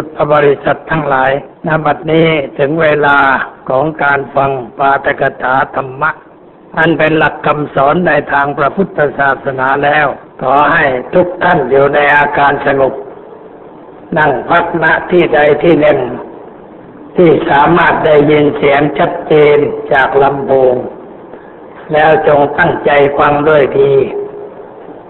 [0.00, 1.30] พุทธบริษัททั้งหลาย
[1.66, 3.18] ณบัดนี้ถึงเวลา
[3.68, 6.10] ของการฟังปาตกถาธรรมะ
[6.78, 10.06] อันเป็นหลักคำสอนในทางพระพุทธศาสนาแล้ว
[10.42, 10.84] ขอให้
[11.14, 12.94] ทุกท่านอยู่ในอาการสงบ
[14.18, 15.98] นั่งพักณที่ใดที่หนึ่ง
[17.16, 19.58] ที่สามารถได้ยินเสียงชัดเจน
[19.92, 20.74] จากลำโพง
[21.92, 23.92] แล้วจงตั้งใจฟังด้วยดี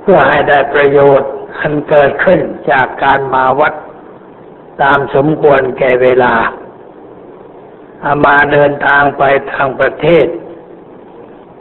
[0.01, 3.75] เพื่อให้ได้ประโยชน์อันเกิดขึ้นจากการมาวัด
[4.83, 6.35] ตามสมควรแก่เวลา
[8.05, 10.27] อามาเดินทางไปทางประเทศ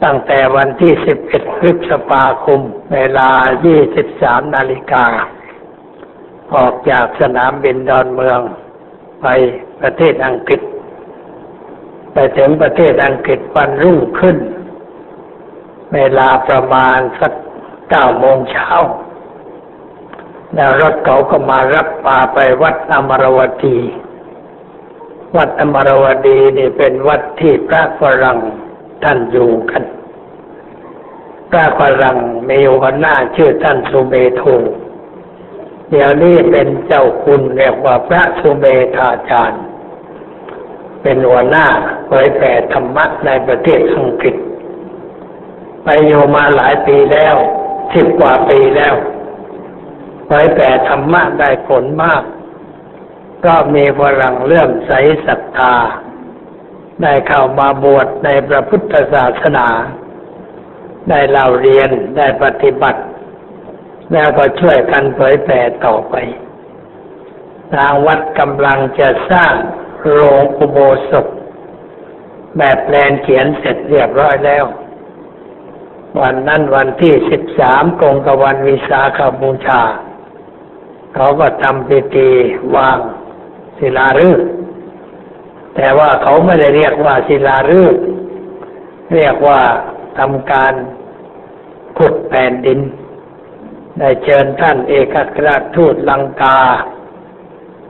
[0.04, 0.92] ตั้งแต่วันที่
[1.26, 2.60] 11พฤษภาคม
[2.94, 3.30] เวลา
[3.90, 5.06] 23 นาฬิกา
[6.54, 8.40] ออกจากสนามบินดอนเมือง
[9.22, 9.26] ไป
[9.80, 10.60] ประเทศอังกฤษ
[12.12, 14.36] ไปถึงประเทศอังกฤษวันรุ่งขึ้น
[15.94, 17.32] เวลาประมาณสัก
[17.90, 18.70] เก้าโมงเช้า
[20.54, 23.76] แล้วรถเขาก็มารับพาไปวัดอมรวตี
[25.36, 28.38] วัดอมรวดีนี่เป็นวัดที่พระฝรั่ง
[29.04, 29.82] ท่านอยู่กัน
[31.50, 34.42] พระฝรั่งมีหัวหน้าชื่อท่านสุเมโท
[35.90, 38.64] เดี๋ยวนี้เป็นเจ้าคุณเรียกว่าพระสุเม
[38.96, 39.62] ธาจารย์
[41.02, 41.66] เป็นหัวหน้า
[42.06, 44.36] เผยแผ่ธรรมะในประเทศอังกฤษ
[45.84, 47.36] ไปอยู่มาหลายปีแล้ว
[47.94, 48.94] สิบกว่าปีแล้ว
[50.28, 52.22] เผยแผ่ธรรมะได้ผลมาก
[53.46, 54.92] ก็มีฝรั่งเลื่อมใส
[55.26, 55.74] ศรัทธา
[57.02, 59.68] ได้เข้ามาบวชในพระพุทธศาสนา
[61.08, 63.02] ได้เล่าเรียนได้ปฏิบัติ
[64.12, 66.14] แล้วก็ช่วยกันเผยแผ่ต่อไป
[67.74, 69.54] ทางวัดกำลังจะสร้าง
[70.10, 70.78] โรงอุโบ
[71.10, 71.26] สถ
[72.58, 74.64] แบบแปลนเขียนเสร็จเรียบร้อยแล้ว
[76.20, 79.82] วันนั้นวันที่สิบสามกงกวันวิสาขบูชา
[81.14, 82.28] เขาก็ทำพิธี
[82.76, 82.98] วาง
[83.78, 84.46] ศิลาฤกษ์
[85.76, 88.02] แต่ว่าเขาไม่ได้เรียกว่าศิลาฤกษ์
[89.14, 89.60] เรียกว่า
[90.18, 90.72] ทำการ
[91.98, 92.80] ขุดแผ่นดิน
[93.98, 96.58] ได้เชิญท่านเอกอัครราชทูตลังกา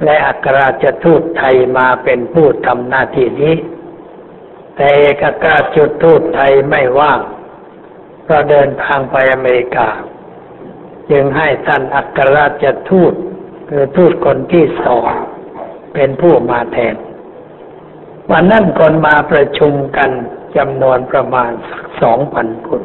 [0.05, 3.57] และอัครราชทูตไทยมาเป็นผู้ทำหน้าที่นี้
[4.77, 7.21] แต่เอกอัครราชทูตไทยไม่ว่าง
[8.29, 9.89] ก็เดินทางไปอเมริกา
[11.11, 13.15] จึงให้ท่านอัครราชทูต
[13.69, 15.11] คือทูตคนที่สอง
[15.95, 16.97] เป็นผู้มาแทน
[18.31, 20.11] วันนั้นคนมาประชุมกัน
[20.57, 22.83] จำนวนประมาณสักสองพันคน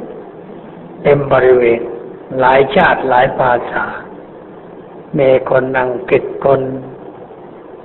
[1.01, 1.81] เต็มบริเวณ
[2.39, 3.85] หลายชาติหลายภาษา
[5.19, 6.61] มีคนอังกฤษคน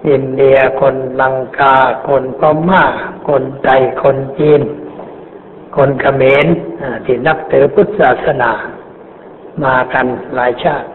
[0.08, 1.76] อินเดียคนลังกา
[2.08, 2.84] คนพม่า
[3.28, 4.62] คนไทยคนจีน
[5.76, 6.46] คนเขมร
[7.04, 8.52] ที่นับถือพุทธศาสนา
[9.64, 10.88] มากันหลายชาติ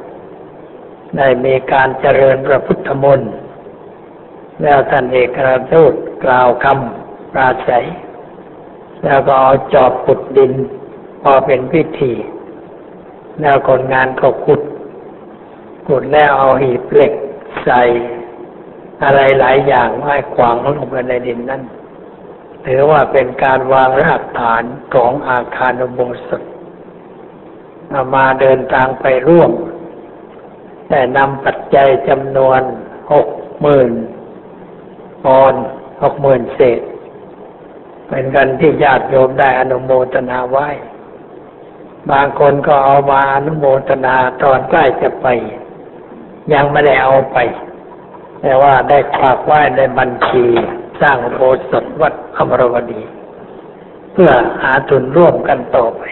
[1.17, 3.31] ได้มีการเจริญพระพุทธมนต์
[4.63, 5.93] แล้วท่านเอกราชทูต
[6.23, 7.85] กล่าวคำปราศัย
[9.05, 10.53] แล้วก็เอาจอบขุดดิน
[11.21, 12.13] พอเป็นพิธี
[13.41, 14.61] แล้วคนงานก็ขุด
[15.87, 17.13] ขุดแล้วเอาหีบเหล็ก
[17.65, 17.83] ใส่
[19.03, 21.61] อะไรหลายอย่างไว้ขวางลงไปในดินนั้น
[22.65, 24.63] ถือว่าเป็นการวางรากฐาน
[24.93, 26.41] ของอาคารอุโบสถ
[27.93, 29.51] อามาเดินทางไปร่วม
[30.89, 32.61] แต่นำปัจจัยจำนวน
[33.13, 33.27] หก
[33.61, 33.91] หมื่น
[35.25, 35.53] ปอน
[36.03, 36.81] หกหมื่นเศษ
[38.07, 40.69] เป็นกันที่ญาติโยมได้อนุโมทนาไว้
[42.11, 45.27] บางคนก็เอามาอนุโมทนาตอนใกล้จะไป
[46.53, 47.37] ยังไม่ได้เอาไป
[48.41, 50.45] แต่ว่าได้ฝากไว้ในบัญชี
[51.01, 53.01] สร้างโบสถ์วัดอมรวดี
[54.13, 56.03] เพื่อหาทุนร่วมกันต่อไป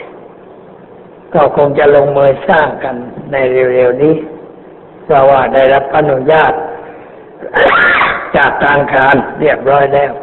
[1.34, 2.96] ก็คงจะลงมือสร้างกัน
[3.32, 3.36] ใน
[3.74, 4.16] เร็วๆนี้
[5.06, 6.54] เพราะว่าได้รับอนุญาต
[8.38, 10.14] จากทางการเรียบร้อยแล้ว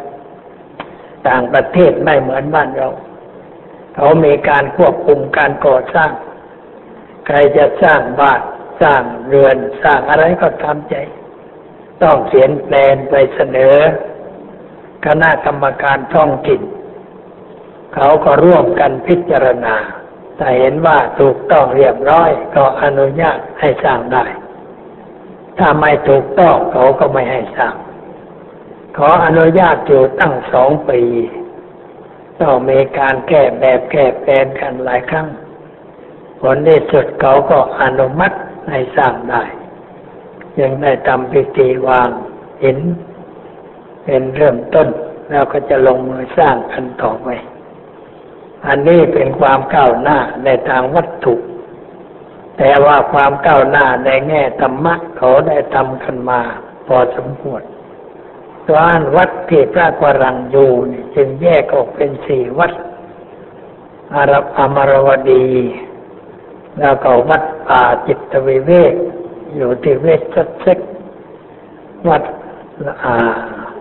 [1.27, 2.89] ต่างประเทศไม่เหมือนบ้านเรา
[3.95, 6.11] เขามีการควบคุมการก่อสร้าง
[7.25, 8.41] ใครจะสร้างบ้าน
[8.81, 10.95] สร้างเรือนสร้างอะไรก็ทำใจ
[12.03, 13.75] ต้องเขียนแปลนไปเสนอ
[15.05, 16.61] คณะกรรมการท้องถิ่น
[17.95, 19.75] เขาก็ร่วมกันพิจารณา
[20.39, 24.25] แต่เห็นว่าถูกต้องเรียบร้อยก็อนุญาตให้สร้างได้
[25.57, 27.75] ถ้าไม่ถูกต้องเขาก็ไม่ให้สร้าง
[28.97, 31.01] ขออนุญาตอยู่ตั้งสองปี
[32.41, 35.27] ต้องมีการแก้แบบแก้แปลนกันหลายครั้ง
[36.41, 38.37] ผลที่สุดเขาก็อนุมัติ
[38.69, 39.43] ให้สร้างได้
[40.59, 42.09] ยังได้ทำพิธีวาง
[42.63, 42.79] หิน
[44.03, 44.87] เป็นเริ่มต้น
[45.29, 47.29] แล้วก็จะลงมือสร้างกันต่อไป
[48.67, 51.35] อันนี้เป็นความก้าวหน้าในทางวัตถุ
[52.57, 56.41] แต่ว่าความก้าวหน้าในแง่ธรรมะเขาได้ทำกันมา
[56.87, 57.61] พอสมควร
[58.65, 62.71] ส่วนวัดที่พระกวรังอยู่นี่จึงแยกออกเป็นสี่วัด
[64.13, 65.47] อารับอมรวดี
[66.79, 68.93] แล้วก็วัดป่าจิตวิเวก
[69.55, 70.79] อยู่ที่เวชชัดเซก
[72.09, 72.23] วัด
[73.03, 73.15] อา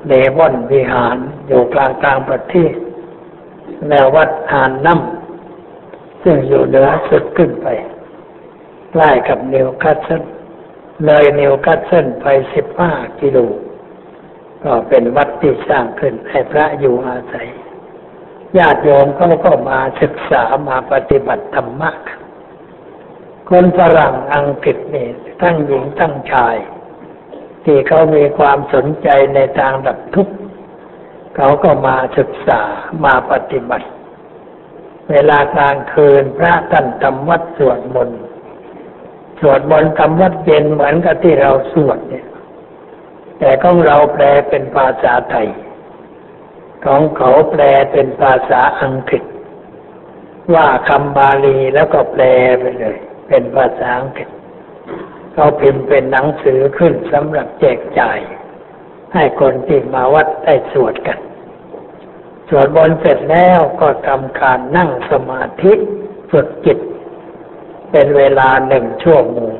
[0.09, 1.17] เดวอนวิหาร
[1.47, 2.73] อยู่กลางกลางประเทศ
[3.89, 4.95] แล้ววัดฮาร์นแฮ
[5.59, 7.67] มซึ่งอยู่เหนือสุดขึ้นไป
[8.93, 10.23] ใกล้กับนิวคาสเซิล
[11.05, 12.91] เลยนิวคาสเซิลไปสิบห้า
[13.21, 13.39] กิโล
[14.65, 17.49] ก็เป็นวัดที่สร้างขึ้นให้พระอยู่อาศัย
[18.59, 21.91] ญาติโยมเขาก็มาศึกษามาปฏิบัติธรรมะ
[23.49, 25.09] คนฝรั่งอังกฤษนี่
[25.41, 26.57] ทั้งหญิงทั้งชาย
[27.65, 30.35] ที่เขามีความสนใจในทางดับทุกข์
[31.41, 32.61] เขาก็มาศึกษา
[33.05, 33.89] มาปฏิบัติ
[35.11, 38.21] เวลากลางคืนพระท่านทำวัดสวดมนต์
[39.41, 42.27] สวดมนต์ทำวัดเย็นเหมือนกับที่เราสวดเนี่ย
[43.39, 45.49] แต่ของเราแปลเป็นภาษาไทย
[46.85, 47.63] ของเขาแปล
[47.93, 49.25] เป็นภาษาอังกฤษ
[50.55, 52.23] ว่าคำบาลีแล้วก็แปล
[52.59, 52.97] ไปเลย
[53.29, 54.29] เป็นภาษาอังกฤษ
[55.33, 58.19] เขาพิมพ์เป็นหนังสือขึ้นสำหรับแจกจ่าย
[59.15, 61.19] ให้คนที่มาวัดได้สวดกัน
[62.49, 65.73] สวดบนเสร็จแล้วก็ทำการนั่งสมาธิ
[66.31, 66.79] ฝึกจิต
[67.91, 69.55] เป็นเวลาหนึ่งชั่วโมง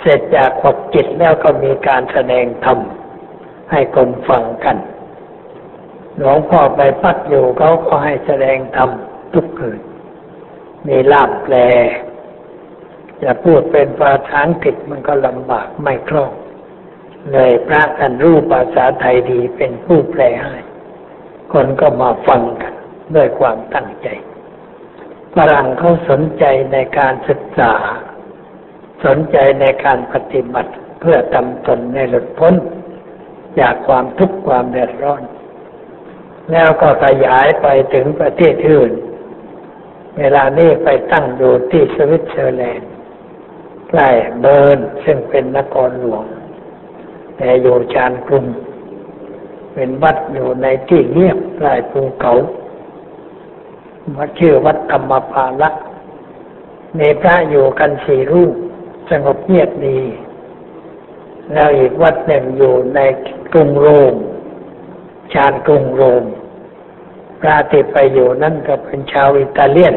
[0.00, 2.78] เสร็จจากขบจิตแล้วก็มีการแสดงธรรม
[3.70, 4.76] ให้คนฟังกัน
[6.16, 8.90] หลวงพ่อไปพักอยู่เขาก็ให้แสดงธรรม
[9.34, 9.80] ทุกคืน
[10.86, 11.56] มีลาบแปล
[13.22, 16.32] จะพูดเป็นภาษาอังกฤษมันก็ลำบากไม่คล่อง
[17.32, 20.56] เลยพระท่านรู้ภาษาไทยดีเป็นผู้แปลให้
[21.54, 22.74] คนก็มาฟังกัน
[23.16, 24.08] ด้วยความตั้งใจ
[25.34, 27.72] ฝรั่งเขาสนใจในการศึกษา
[29.04, 32.54] สนใจในการปฏิบัติเพื่อทำตนในหลุดพ้น
[33.60, 35.22] จากความทุกข์ความเดือดร้อน
[36.52, 38.92] แล้วก็ขยายไปถึงประเทศอื่น
[40.18, 42.90] เวลานี้ไปตั้งอยู่ที่สวิตเซอร์แลนด์
[43.90, 44.08] ใกล้
[44.40, 46.24] เบิร์นซึ่งเป็นนครหลวง
[47.36, 48.44] แต่อยู่ชานกรุง
[49.74, 52.34] เป็นวัดอยู่ในที่เงียบใกล้ภูเขา
[54.16, 55.70] วัดชื่อวัดธรรมภาละ
[56.98, 58.54] มีพระอยู่กันสี่รูป
[59.10, 60.00] สงบเงียบดี
[61.52, 63.00] แล้วอีกวัดหนึ่งอยู่ใน
[63.52, 64.14] กรุงโรม
[65.32, 66.24] ชานกรุงโรม
[67.40, 69.94] พระที่ไปอยู่นั่นก็เป็นชาวอิตาเลียน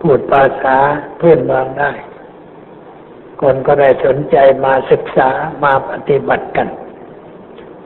[0.00, 0.76] พูดภาษา
[1.18, 1.92] เพื่อนเมืองได้
[3.40, 5.30] คนก็ได้สนใจมาศึกษา
[5.64, 6.68] มาปฏิบัติกัน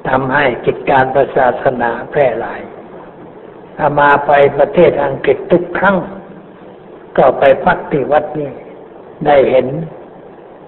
[0.08, 1.04] ทำให้กิจการ
[1.36, 2.60] ศาสนาแพร่หลาย
[3.76, 5.96] ถ้ามาไปประเทศอังกฤษทุกครั้ง
[7.16, 8.50] ก็ไปพักที่วัดนี้
[9.26, 9.66] ได้เห็น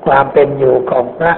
[0.06, 1.34] ความเป็นอยู่ของพระ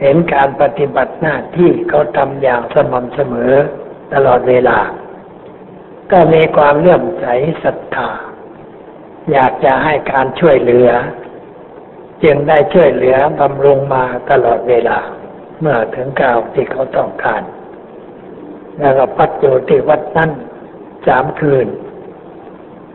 [0.00, 3.54] เห็นการปฏิบัติหน้าที่เขาทำอย่างสม่ำเสมอ
[4.12, 4.78] ตลอดเวลา
[6.12, 7.26] ก็มีความเลื่อมใส
[7.64, 8.10] ศรัทธา
[9.32, 10.90] อยากจะให้การช่วยเหลือ
[12.24, 14.98] จึงได้ช่วยเหลือบำรุงมาตลอดเวลา
[15.60, 17.42] เมื่อถึงกล่าวที่เขาต้องการ
[18.78, 20.30] แล้วก็พักอยู่ที่วัดนั้น
[21.06, 21.66] สามคืน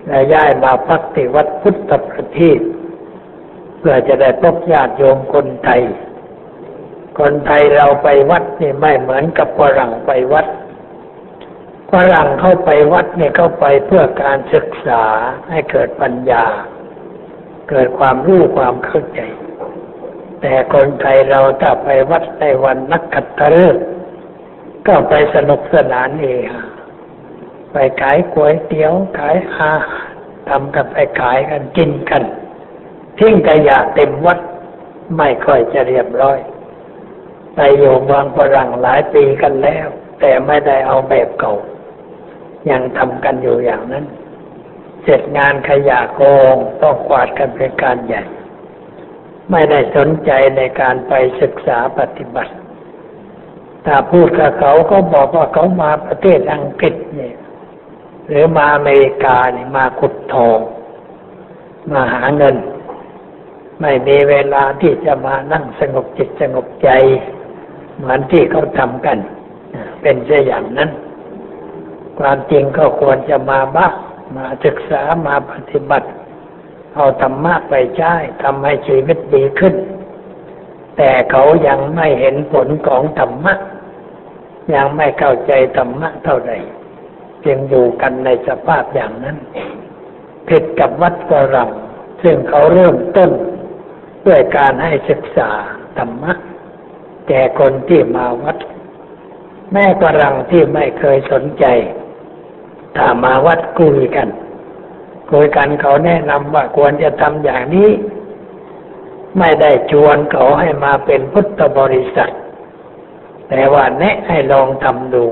[0.07, 2.59] และย้ายมาพักที่วัดพุทธประทีป
[3.79, 5.81] เพื่อจะได้พบญาติโยมคนไทย
[7.19, 10.47] คนไทยเราไปวัดนี่ไม่เหมือนกับฝรั่งไปวัด
[11.91, 15.03] ฝรั่งเข้าไปวัดเนี่ยเข้าไปเพื่อการศึกษา
[15.49, 16.45] ให้เกิดปัญญา
[17.69, 19.21] เกิดความรู้ความเข้าใจ
[20.41, 23.83] แต่คนไทยเราถ้าไปวัดในวันนักขัตฤกษ์
[24.87, 26.43] ก็ไปสนุกสนานเอง
[27.71, 29.71] ไปขายก๋วยเตี๋ยวขายอา
[30.49, 32.23] ทำกันไปขายกันกินกัน
[33.19, 34.39] ทิ้งขยะเต็มวัด
[35.17, 36.39] ไม่ค่อยจะเรียบร้อย
[37.55, 39.87] ไปอยู่เมืองฝรั่งหลายปีกันแล้ว
[40.19, 41.53] แต่ไม่ได้เอาแบบเก่า
[42.71, 44.05] ยังทำกันอยู่อย่างนั้น
[45.03, 46.21] เสร็จงานขยะโก
[46.53, 48.23] งต้องกวาดกันเป็นการใหญ่
[49.51, 52.53] ไม่ได้สนใจในการไปศึกษาปฏิบัติ
[53.85, 57.35] ถ้าพูดกับเขาก็บอกว่าเขามาประเทศอังกฤษเนี่ย
[58.27, 60.59] หรือมาอเมริกาเนี่ยมาขุดทอง
[61.91, 62.55] มาหาเงิน
[63.81, 66.89] ไม่มีเวลาที่จะมานั่งสงบจิตสงบใจ
[67.97, 69.17] เหมือนที่เขาทำกัน
[70.01, 70.89] เป็นเช่นอย่างนั้น
[72.19, 73.93] ความจริงก็ควรจะมาบ้าง
[74.35, 76.07] มาศึกษามาปฏิบัติ
[76.99, 78.13] เอาธรรมะไปใช้
[78.43, 79.75] ทำให้ชีวิตดีขึ้น
[80.97, 83.53] แต่เขายังไม่เห็นผลของธรรมะ
[84.75, 86.57] ยังไม่เข้าใจธรรมะเท่าไหร่
[87.45, 89.37] จึงอยู่กันในสภาพอย่างนั้น
[90.49, 91.69] ผิดกับวัดกรัง
[92.23, 93.31] ซึ่งเขาเริ่มต้น
[94.27, 95.51] ด้วยการให้ศึกษา
[95.97, 96.33] ธรรมะ
[97.27, 98.57] แก่คนที่มาวัด
[99.73, 101.65] แม่กรังที่ไม่เคยสนใจ
[102.97, 104.29] ถ้ามาวัดคุยกัน
[105.31, 107.89] คุยกันเขาแนะนำว่าควรจะทำอย่างนี้
[109.37, 112.33] ไม่ได้ชวนเขาให้มาเป็นพุทธบริษัท
[113.49, 115.25] แต่ว่าแนะให้ลองทำดู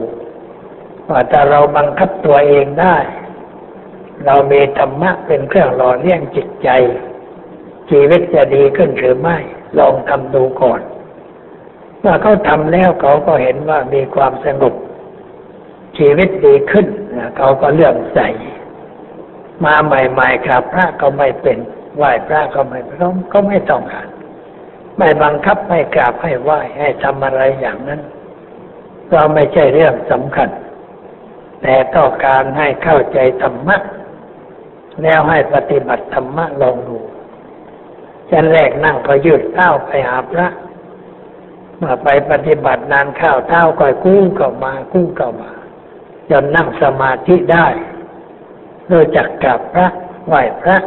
[1.10, 2.98] ว่าถ้าเราบังคับตัวเองได้
[4.25, 6.70] เรามีธรรมะเป็นเครื่องหล่อเลี้ยงจิตใจ
[7.89, 9.38] ชีวิตจะดีขึ้นหรือไม่
[9.80, 10.82] ลองทำดูก่อน
[12.00, 14.74] เมื่อเขาทำแล้วเขาก็เห็นว่ามีความสงบ
[15.98, 16.88] ชีวิตดีขึ้น
[17.38, 18.20] เขาก็เลื่อมใส
[19.66, 21.58] มาใหม่ๆครับ พระก็ไม่เป็น
[21.98, 24.08] ไหว้พระก็ไม่ต้องก็ไม่ต้องการ
[24.98, 28.02] ไม่บังคับให้กราบให้ไหว้ให้ทำอะไรอย่างนั้น
[29.12, 30.50] ก็ไม่ใช่เรื่องสำคัญ
[31.62, 33.78] แต่ต้องการให้เข้าใจธรรมะ
[35.04, 37.00] แล้วให้ปฏิบัติธรรมะลองดู
[38.30, 40.48] ฉันแรกนั่งก็ยืดเท้าไปหาพระ
[41.82, 45.52] มาไปปฏิบัตินานข้าวเท้าก็กู้เข้ามากู้เข้ามา
[46.30, 47.68] จนนั่งสมาธิได้
[48.91, 49.88] รู้จักกับพระ
[50.27, 50.77] ไหวพระ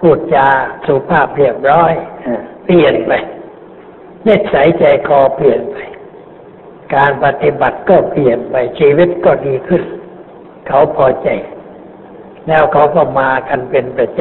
[0.00, 0.46] พูดจา
[0.86, 1.92] สุภาพเรียบร้อย
[2.64, 3.12] เปลี่ยนไป
[4.24, 5.76] เนใสายใจคอเปลี่ยนไป
[6.94, 9.82] การปฏิบัติก็เปลี่ยนไปชีวิตก็ดีขึ้น
[10.66, 11.28] เขาพอใจ
[12.46, 14.20] แล้วเขาก็มากันเป็นประจ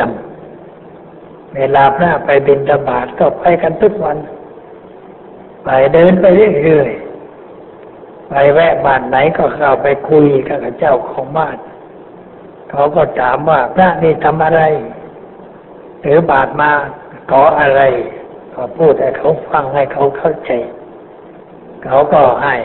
[0.78, 4.18] ำเวลาพระไปบิณฑบาตก็ไปกันทุกวัน
[5.66, 6.26] ไปเดินไป
[6.64, 11.58] เรื่อยๆไปแวะบ้านไหนก็เข้าไปคุยกับเจ้าของบ้าน
[12.72, 14.62] เขาก็ถามว่าพระนี่ทำอะไร
[16.04, 16.72] ถือบาทมา
[17.32, 17.82] ขออะไร
[18.54, 20.52] ก็พูดให้เขาฟังให้เขาเข้าใจ
[21.86, 22.56] เขาก็ให้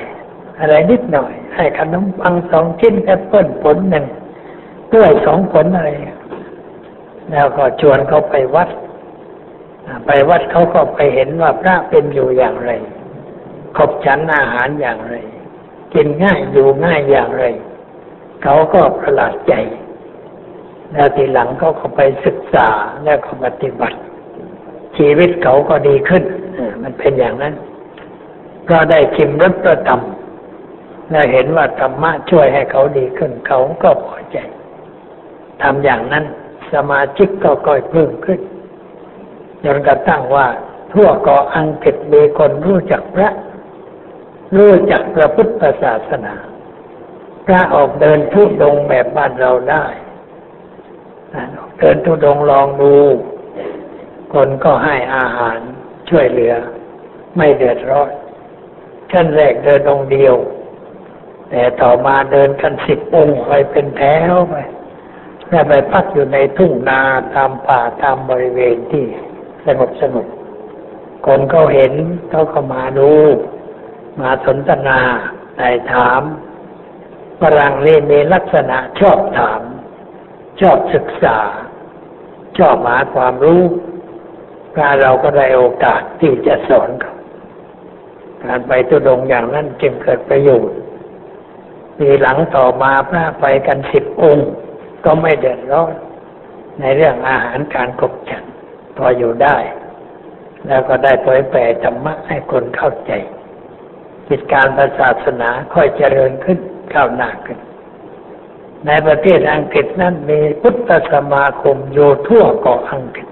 [0.60, 4.06] อะไรนิดหน่อย ให้ขนมปังสองชิ้นแอปเปิ้ลผลหนึ่ง
[4.94, 5.90] ด้วยสองผลอะไร
[7.30, 8.68] แล้วก็ชวนเขาไปวัด
[10.06, 12.70] ไปวัดเขาก็ไปเห็นว่าพระเป็นอยู่อย่างไร
[13.76, 15.16] ขบฉันอาหารอย่างไร
[15.94, 17.44] กินง่ายอยู่ง่ายอย่างไร
[18.42, 19.54] เขาก็ประหลาดใจ
[20.92, 22.68] แล้วทีหลังเขาก็ไปศึกษา
[23.04, 23.98] แล้วก็ปฏิบัติ
[24.96, 26.24] ชีวิตเขาก็ดีขึ้น
[26.82, 27.54] มันเป็นอย่างนั้น
[28.70, 30.00] ก็ได้ชิมรสประธรรม
[31.10, 34.38] และเห็นว่าธรรมะช่วยให้เขาดีขึ้น เขาก็พอใจ
[35.62, 36.24] ทำอย่างนั้น
[36.72, 38.40] สมาชิกก็ก่อยเพิ่มขึ้น
[39.64, 40.46] จนกระทั่งว่า
[40.92, 43.30] ทั่วเกาะอังกฤษมีคนรู้จักพระ
[44.56, 46.34] รู้จักพระพุทธศาสนา
[47.46, 49.84] พระออกเดินทุดงแบบบ้านเราได้
[51.78, 52.94] เดินทุดงลองดู
[54.32, 55.58] คนก็ให้อาหาร
[56.08, 56.54] ช่วยเหลือ
[57.36, 58.10] ไม่เดือดร้อน
[59.12, 60.34] ขั้นแรกเดินองเดียว
[61.50, 64.02] แต่ต่อมาเดินกันสิบองค์ไปเป็นแถ
[64.32, 64.54] วไป
[65.48, 67.00] แล้วไปพักอยู่ในทุ่งนา
[67.34, 69.04] ตามป่าตามบริเวณที่
[69.66, 70.26] สงบสงบ
[71.26, 71.92] คนเขาเห็น
[72.30, 73.12] เขาก็มาดู
[74.20, 75.00] มาสนทนา
[75.58, 76.22] ได้ถาม
[77.40, 79.60] ฝรั่งนี่มีลักษณะชอบถาม
[80.60, 81.38] ชอบศึกษา
[82.58, 83.62] ชอบหาความรู้
[84.76, 87.14] ถ้าเราก็ได้โอกาสที่จะสอนเขา
[88.44, 90.78] การไปตุดงอย่างนั้นจึงเกิดประโยชน์
[91.98, 94.50] ปีหลังต่อมาพระไปกันสิบองค์
[95.04, 95.94] ก็ไม่เดือดร้อน
[96.80, 98.44] ในเรื่องอาหารการกบฉัน
[98.96, 99.56] พออยู่ได้
[100.66, 103.12] แล้วก็ได้เผยแผ่ธรรมะให้คนเข้าใจ
[104.28, 104.66] กิจการ
[105.00, 106.58] ศาสนาค่อยเจริญขึ้น
[106.94, 107.58] ก้าวหน้าขึ้น
[108.86, 113.28] ในประเทศอังกฤษนั้นมีพุทธสมาคมอยู่ทั่วเกาะอังกฤษ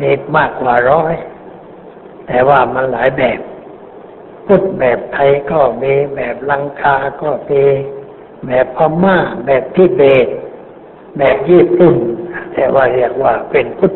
[0.00, 1.14] มีมากกว่าร้อย
[2.26, 3.40] แต่ว่ามันหลายแบบ
[4.46, 7.62] พุทธแบบไทยก็มีแบบลังกาก็มี
[8.46, 10.26] แบบพม่า แบบทิเบต
[11.18, 11.96] แบบญี่ปุ่น
[12.54, 13.92] แต่ว่าเรียกว่าเป็นพุท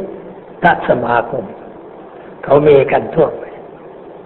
[0.62, 1.44] ธสมาคม
[2.44, 3.44] เขามีกันทั่วไป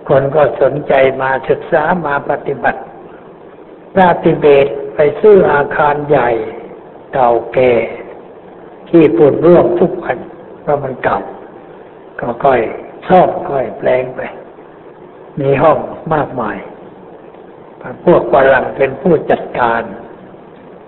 [0.08, 2.80] คนก็สนใจมาศึกษามาปฏิบัติ
[3.94, 4.66] พระทิเบต
[5.02, 6.30] ไปซื้ออาคารใหญ่
[7.14, 7.72] เก่าแก่
[8.88, 10.18] ที่ปุ่นร่วงทุกวัน
[10.60, 11.18] เพราะมันเก่า
[12.20, 12.60] ก็ค่อย
[13.08, 14.20] ชอบค่อยแปลงไป
[15.40, 15.78] มีห้อง
[16.14, 16.58] มากมาย
[18.04, 19.82] พวกฝรั่งเป็นผู้จัดการ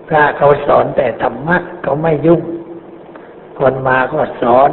[0.08, 2.42] พระเขาสอนแต่ธรรมะเขาไม่ยุ่ง
[3.58, 4.70] คนมาก็สอน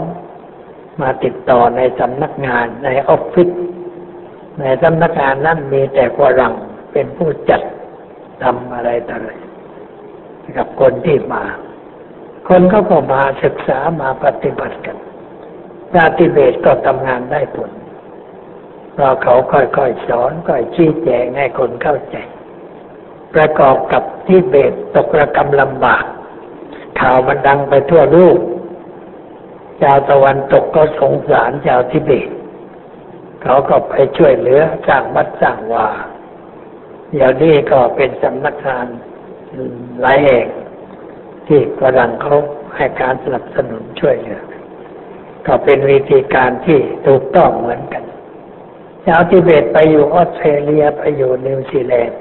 [1.01, 3.49] มาติดต่อในสำนักงานในออฟฟิศ
[4.59, 6.53] ในสำนักงานนั้นมีแต่ฝรั่ง
[6.91, 7.63] เป็นผู้จัด
[8.43, 9.31] ทำอะไรต่ออะไร
[10.57, 11.43] กับคนที่มา
[12.47, 14.97] คนเขาก็มาศึกษามาปฏิบัติกัน
[15.95, 17.71] ญาติเบตก็ทำงานได้ผล
[18.95, 22.17] เราเขาค่อยๆสอนค่อยชี้แจงให้คนเข้าใจ
[23.33, 26.05] ประกอบกับที่เบตตกระกำลำบาก
[26.99, 28.37] ข่าวมันดังไปทั่วโลก
[29.81, 32.29] ชาวตะวันตกก็สงสารชาวทิเบต
[33.43, 35.87] เขาก็ไปช่วยเหลือสร้างวัดสร้างวา
[37.11, 38.87] เดี๋ยวนี้ก็เป็นสำนักงาน
[40.01, 40.47] หลายแห่ง
[41.47, 42.37] ที่ฝรั่งเขา
[42.75, 44.41] ให้การสนับสนุนช่วยเหลือ
[45.47, 48.03] ก็เป็นวิธีการที่ถูกต้องเหมือนกัน
[49.05, 52.19] ชาวทิเบตไปอยู่ออสเตรเลียไปอยู่นิวซีแลนด์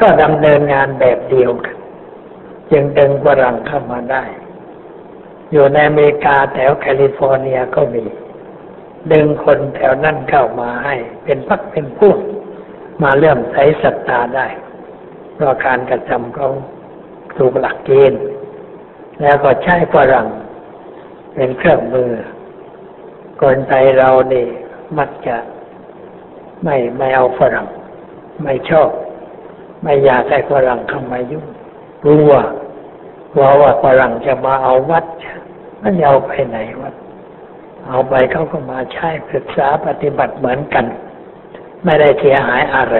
[0.00, 1.76] ก็ดำเนินงานแบบเดียวกัน
[2.70, 4.24] จึงดึงฝรั่งเข้ามาได้
[5.52, 8.04] อยู่ในอเมริกาแถวแคลิฟอร์เนียก็มี
[9.12, 12.18] ดึงคนแถวนั้นเข้ามาให้ เป็นพักเป็นพวก
[13.02, 14.46] มาเริ่มใช้ศรัทธาได้
[15.34, 16.48] เพราะการกระทำเขา
[17.36, 18.20] ถูกหลักเกณฑ์
[19.20, 20.26] แล้วก็ใช้ฝรั่ง
[21.34, 22.10] เป็นเครื่องมือ
[23.40, 24.46] คนไทยเราเนี่
[24.98, 25.36] มักจะ
[26.64, 27.66] ไม่ไม่เอาฝรั่ง
[28.42, 28.90] ไม่ชอบ
[29.82, 31.46] ไม่อยากให้ฝรั่งเข้ามายุ่ง
[32.04, 32.32] กลัว
[33.32, 35.04] กลัวว่าฝรั่งจะมาเอาวัด
[35.82, 36.94] มันเอาไปไหนวัด
[37.88, 40.84] เอาไปเขาก็มาใช้ศึกษาปฏิบัติเหมือนกัน
[41.84, 42.96] ไม่ได้เสียหายอะไร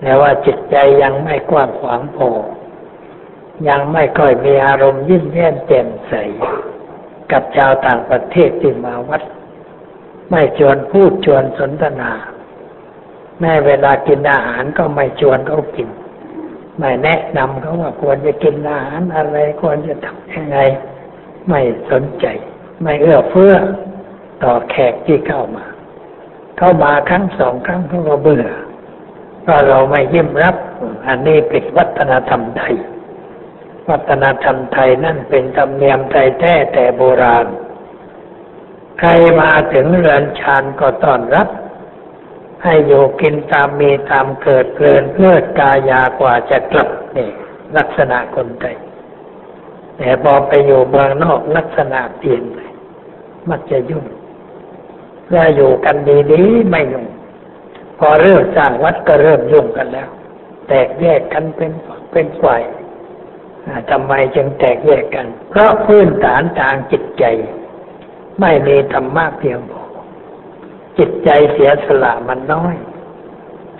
[0.00, 2.28] แต่ว่าจิตใจยังไม่กว้างขวางพอ
[3.68, 6.12] ยังไม่ค่อยมีอารมณ์ยิ้มแย้มแจ่มใส
[7.32, 9.22] กับชาวต่างประเทศที่มาวัด
[10.30, 12.12] ไม่ชวนพูดชวนสนทนา
[13.40, 15.88] แม้เวลากินอาหารก็ไม่ชวนเขากิน
[16.78, 20.58] ไม่แนะนำเขาว่าควรจะกินอาหารอะไรควรจะทำยังไง
[21.48, 22.26] ไม่สนใจ
[22.82, 23.54] ไม่เอื้อเฟื้อ
[24.42, 25.64] ต่อแขกที่เข้ามา
[26.58, 28.46] เข้ามาครั้งสองครั้งเขาก็เบื่อ
[29.42, 30.56] เพราะเราไม่ยิ้มรับ
[31.06, 32.76] อันนี้เป็นวัฒนธรรมไทย
[33.90, 37.46] วัฒนธรรมไทยนั่นเป็นธรรมเนียมไทยแท้แต่โบราณ
[38.98, 41.48] ใครมาถึงเรือนชานก็ต้อนรับ
[42.62, 47.28] ให้อยู่กินตามมีตามเกิดเพลินเพื่อกายากว่าจะกลับนี่
[47.76, 48.76] ลักษณะคนไทย
[49.96, 52.58] แต่พอไปอยู่เมืองนอกลักษณะเปลี่ยนไป
[53.48, 54.04] มักจะยุ่ง
[55.32, 55.96] ถ้าอยู่กัน
[56.32, 57.06] ดีๆไม่ยุ่ง
[57.98, 60.08] พอเริ่มสร้างวัดก็เริ่มยุ่งกันแล้ว
[60.68, 61.72] แตกแยกกันเป็น
[62.12, 62.62] เป็นฝ่าย
[63.90, 67.24] ทำไมจึงแตกแยกกัน เพราะพื้นฐานทางจิตใจ
[68.40, 69.82] ไม่มีธรรมะเพียงพอ
[70.98, 72.74] จิตใจเสียสละมันน้อย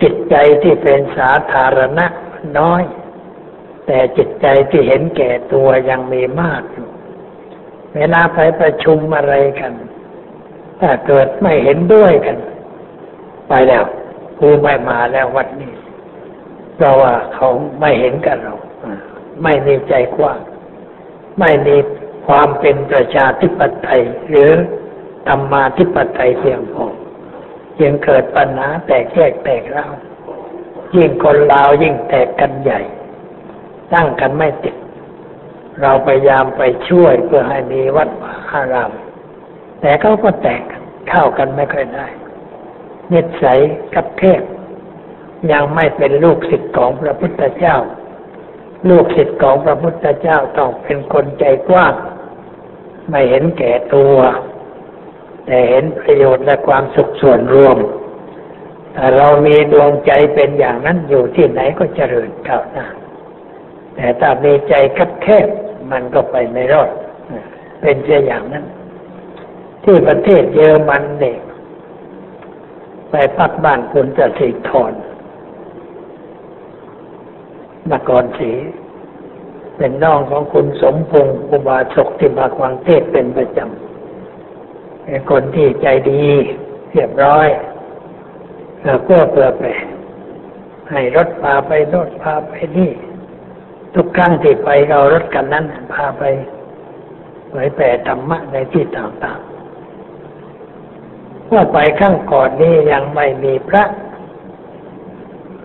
[0.01, 2.83] จิตใจที่เป็นสาธารณะมันน้อย
[3.87, 6.87] แต่จิตใจที่เห็นแก่ตัวยังมีมากอยู่
[7.95, 9.73] เวลาไปประชุมอะไรกัน
[10.81, 12.37] ถ้าเกิดไม่เห็นด้วยกัน
[13.49, 13.83] ไปแล้ว
[14.39, 15.73] กูไม่มาแล้ววัดนี้
[16.75, 17.47] เพราะว่าเขา
[17.79, 18.55] ไม่เห็นกันเรา
[19.43, 20.39] ไม่มีใจกว้าง
[21.39, 21.75] ไม่มี
[22.27, 24.51] ความเป็นประชาธิปไตย หรือ
[25.27, 26.85] ธรรมาธิปไตยเพียงพอ
[27.81, 29.87] ยังเกิดปัญหาแตกแยกแตกเล่า
[30.95, 32.81] ยิ่งคนลาวยิ่งแตกกันใหญ่
[33.93, 34.75] ตั้งกันไม่ติด
[35.81, 38.09] เราพยายามไปช่วยเพื่อให้มีวัด
[38.51, 38.91] อาราม
[39.81, 40.63] แต่เขาก็แตก
[41.09, 42.07] เข้ากันไม่ค่อยได้
[43.11, 43.59] นิสัย
[43.95, 44.41] กับเทพ
[45.51, 47.77] ยังไม่เป็นลูกศิษย์ของพระพุทธเจ้า
[48.89, 51.93] ลูกศิษย์ของพระพุทธเจ้าต้องเป็นคนใจกว้าง
[53.09, 54.17] ไม่เห็นแก่ตัว
[55.45, 57.77] แต่เห็นประโยชน์และความสุขส่วนรวม
[58.95, 62.87] ถ้าเรามีดวงใจเป็นอย่างนั้นอยู่ที่ไหนก็เจริญก้าวหน้า
[63.95, 65.47] แต่ถ้ามีใจคับแคบ
[65.91, 66.89] มันก็ไปไม่รอด
[67.81, 68.65] เป็นเช่นอย่างนั้น
[69.85, 71.39] ที่ประเทศเยอรมันเด็ก
[73.09, 74.93] ไปพักบ้านคุณจะสิทอน
[77.91, 78.51] นครศรี
[79.77, 86.25] เป็นน้องของคุณสมพงศ์อุบาสกที่มาควังเทศเป็นประจำเป็นคนที่ใจดี
[86.91, 87.47] เรียบร้อย
[88.85, 89.63] แล้วก็เพื่อไป
[90.91, 92.91] ให้รถพาไปรถพาไปนี่
[93.95, 96.23] ทุกครั้งที่ไปเอารถกันนั้นพาไป
[97.49, 99.54] เผยแผ่ธรรมะในที่ต่างๆ
[101.47, 103.83] เมื่อไปข้างก่อนนี้ยังไม่มีพระ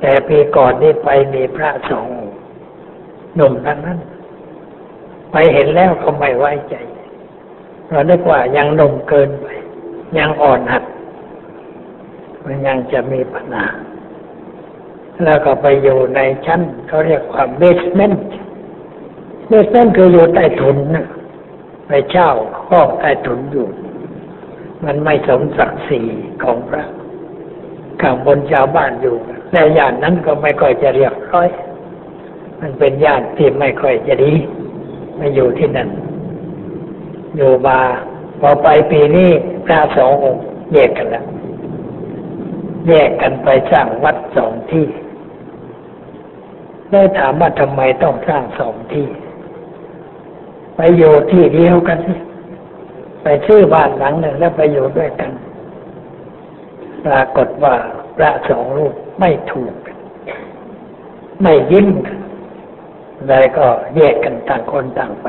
[0.01, 2.21] แต่ปีก่อนนี้ไปมีพระสงฆ์
[3.35, 3.99] หนุ่มทั้งนั้น
[5.33, 6.75] ไปเห็นแล้วก็ไม่ไว้ใจ
[7.89, 9.47] เราได้ว่ายังหนุ่มเกินไป
[10.19, 10.85] ยังอ่อนหัด
[12.45, 13.67] มันยังจะมีปัญหา
[15.25, 18.25] แล้วก็ไปอยู่ในชั้นเขาเรียกว่าเบสเมนต์
[19.49, 21.07] เบสเมนต์คืออยู่ใต้ถุนนะ
[21.87, 22.29] ไปเช่า
[22.69, 23.67] ห้องใต้ถุนอยู่
[24.85, 26.01] มันไม่สมศักดิ์ศรี
[26.43, 26.85] ของพระ
[28.01, 29.17] ข้างบนชาวบ้านอยู่
[29.53, 31.49] และย่านนั้นก็ไม่ค่อยจะเรียบร้อย
[32.61, 34.33] มันเป็นย่านที่ไม่ค่อยจะดี
[35.19, 35.89] ม่อยู่ที่นั่น
[37.37, 37.79] อยู่มา
[38.41, 39.31] พอไปปีนี้
[39.67, 41.25] พระสององค์แยกกันแล้ว
[42.89, 44.87] แยกกันไปสร้างวัดสองที่
[46.91, 49.07] ได้ถามว่าทำไมต้องสร้างสองที่
[50.77, 51.99] ไปอยู่ที่เดียวกัน
[53.23, 55.31] ไปซื้อบ้านหลังหนึ่งแล้วไปอยู่ด้วยกัน
[57.07, 57.75] ปรากฏว่า
[58.17, 59.75] พระสองรูปไม่ถูก
[61.43, 62.19] ไม่ยิ้มกัน
[63.29, 65.27] เลยก็แยกกันต่างคนต่างไป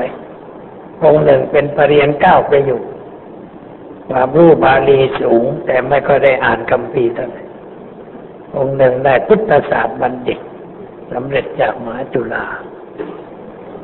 [1.02, 2.80] องค์หนึ่งเป็นปรริญญาเก้าไปอยู่
[4.10, 7.42] ความรู้บาลีสูง แต่ไม่ก็ได้อ่านคำพีเท่าไหร่
[8.56, 10.38] องค์หนึ่งได้พุทธศาสตร์บัณฑิต
[11.12, 12.44] สำเร็จจากมหาจุฬา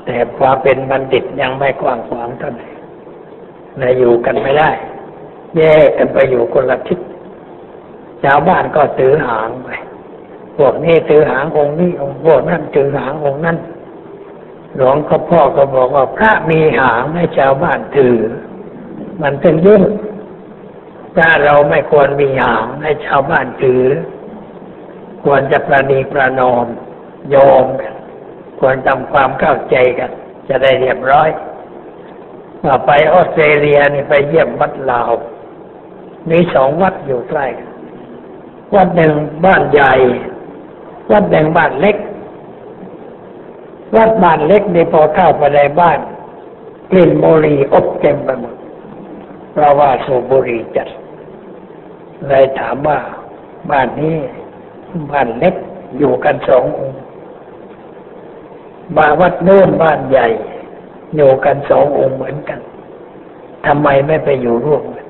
[0.05, 2.68] แต่ความเป็นบัณฑิตยังไม่กว้างขวางเท่าไหร่
[3.81, 4.71] เลยอยู่กันไม่ได้
[5.57, 6.99] แยกกันไปอยู่คนละทิศ
[8.25, 9.69] ชาวบ้านก็ถือหางไป
[10.57, 13.59] พวกนี้ถือหางองค์นี้องค์พวกนั้นถือหางองค์นั้น
[14.77, 18.19] หลวงพ่อพ่อก็บอกว่าพระมีหางให้ชาวบ้านถือ
[19.23, 19.83] มันเป็นยุ่ง
[21.17, 23.85] ถ้าเราไม่ควรมีหางให้ชาวบ้านถือ
[25.25, 26.67] ควรจะประนีประนอม
[27.31, 27.95] โยมกัน
[28.61, 30.11] ควรทำความเข้าใจกัน
[30.49, 31.29] จะได้เรียบร้อย
[32.64, 35.12] ว่าไปออสเตรเลียนี่ไปเยี่ยมวัดลาว
[36.31, 37.47] มีสองวัดอยู่ใกล้
[38.75, 39.12] วัดหนึ่ง
[39.44, 39.92] บ้านใหญ่
[41.12, 41.97] วัดหนึ่งบ้านเล็ก
[43.97, 45.99] วัดบ้านเล็กนี่พอเข้าไปในบ้าน
[46.90, 48.55] กลิ่นบุหรี่อบเต็มไปหมด
[49.53, 50.88] เพราะว่าสูบบุหรี่จัด
[52.29, 52.99] เลยถามว่า
[53.71, 54.16] บ้านนี้
[55.11, 55.55] บ้านเล็ก
[55.99, 57.01] อยู่กันสององค์
[58.97, 60.27] บาวัดโน้นบ้านใหญ่
[61.16, 62.61] อยู่กันสององค์เหมือนกัน
[63.66, 65.07] ทำไมไม่ไปอยู่ร่วมกัน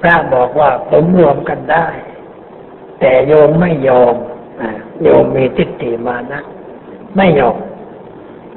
[0.00, 1.88] พระบอกว่าผมรวมกันได้
[3.00, 4.14] แต่โยมไม่ยอม
[5.02, 6.40] โยมมีทิฏฐิมานะ
[7.16, 7.56] ไม่ยอม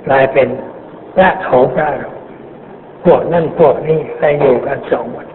[0.08, 0.48] กลายเป็น
[1.16, 2.10] พระเขาพระเรา
[3.06, 5.28] พวกนั่นพวกนี้ไปอยู่กันสองวัน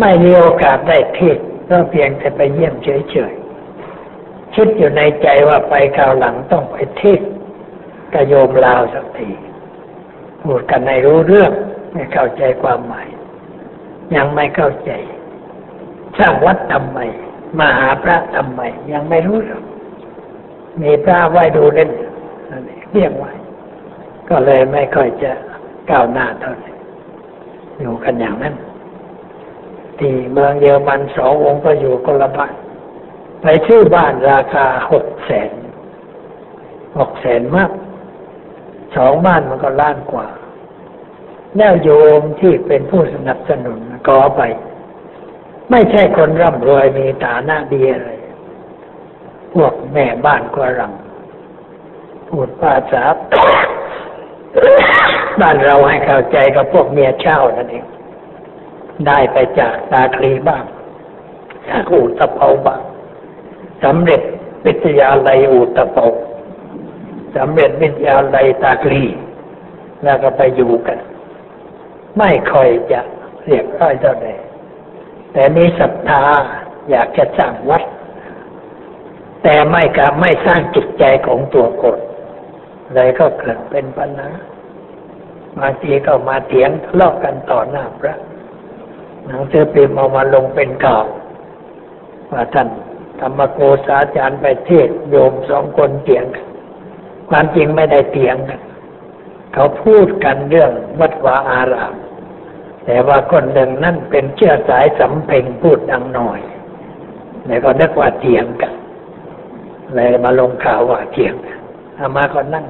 [0.00, 7.20] ไม่มีโอกาสได้เทศก็เพียงแต่ไปเยี่ยมเฉยๆคิดอยู่ในใจว่าไปคราวหลังต้องไปเทศ
[8.14, 9.30] กระโยมลาวสักที
[10.46, 11.52] พูดกันในรู้เรื่อง
[11.92, 13.08] ไม่เข้าใจความหมาย
[14.16, 14.90] ยังไม่เข้าใจ
[16.18, 16.98] สร้างวัดทำไม
[17.58, 18.60] มาหาพระทำไม
[18.92, 19.64] ยังไม่รู้หรอก
[20.82, 21.90] มีพระไหว้ดูเล่น
[22.92, 23.32] เรียกไว้
[24.28, 25.32] ก็เลยไม่ค่อยจะ
[25.90, 26.70] ก้าวหน้าเท่าไหร่
[27.80, 28.54] อยู่กันอย่างนั้น
[29.98, 32.54] ที่เมืองเยอรมันสององค์ก็อยู่คนละบ้าน
[33.42, 35.52] ไปชื่อบ้านราคาหกแสน
[36.98, 37.70] หกแสนมาก
[38.96, 40.26] สองบ้านมันก็ล้านกว่า
[41.56, 43.78] แล้วโยมที่เป็นผู้สนับสนุน
[44.08, 44.42] ก็ไป
[45.70, 48.10] ไม่ใช่คนร่ำรวยมีฐานะดีอะไร
[49.54, 50.92] พวกแม่บ้านก็รัง
[52.28, 53.04] พูดภาษา
[55.40, 57.84] บ้านเราให้เข้าใจกับพวกเมียเช่านั่นเอง
[59.06, 60.64] ได้ไปจากตาคลีบ้าง
[61.68, 62.80] จากอูตะเปาบ้าง
[63.84, 64.22] สำเร็จ
[64.64, 66.04] วิทยาลัยอูตะเปา
[67.36, 69.04] สำเร็จวิทยาลัยตาคลี
[70.04, 70.98] แล้วก็ไปอยู่กัน
[72.18, 73.00] ไม่ค่อยจะ
[73.44, 74.28] เรียกร้อยเท่าใด
[75.32, 76.22] แต่มีศรัทธา
[76.90, 77.82] อยากจะสร้างวัด
[79.42, 81.96] แต่ไม่กับไม่สร้างจิตใจของตัวคน
[82.94, 84.30] เลยก็เกิดเป็นปัญหา
[85.58, 88.16] บางทีก็มาเถียงทะเลาะกันต่อหน้าพระ
[89.26, 91.06] หนังสือพิมพ์เอามาลงเป็นข่าว
[92.32, 92.68] ว่าท่าน
[93.20, 96.46] ธรรมโกษาจารย์ไปเทศโยมสองคนเถียงกัน
[97.30, 98.60] ความจริงไม่ได้เถียงกัน
[99.54, 101.94] เขาพูดกันเรื่องวัดวาอาราม
[102.86, 106.40] แต่ว่าคนหนึ่งนั่นเป็นเชื่อสายสำเพ็งพูดดังหน่อย
[107.46, 108.72] แล้วก็นึกว่าเถียงกัน
[109.94, 111.34] เลยมาลงข่าวว่าเถียง
[111.98, 112.66] อามาก็นั่ง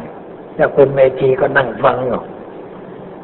[0.56, 2.22] แล้วคุณเมธีก็นั่งฟังอยู่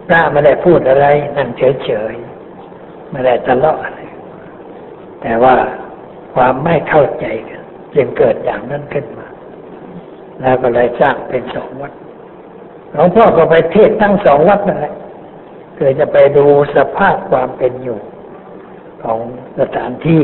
[0.09, 4.01] พระไม่ได้พูดอะไร นั่งเฉยๆไม่ได้ทะเลาะอะไร
[5.23, 5.57] แต่ว่า
[6.35, 7.63] ความไม่เข้าใจกัน
[7.95, 9.27] จึงเกิดอย่างนั้นขึ้นมา
[10.43, 11.93] แล้วก็เลยสร้างเป็นสองวัด
[12.93, 14.95] หลวงพ่อก็ไปเทศทั้งสองวัดนั่นแหละ
[15.77, 17.99] คือจะไปดูสภาพความเป็นอยู่
[19.03, 19.19] ของ
[19.59, 20.23] สถานที่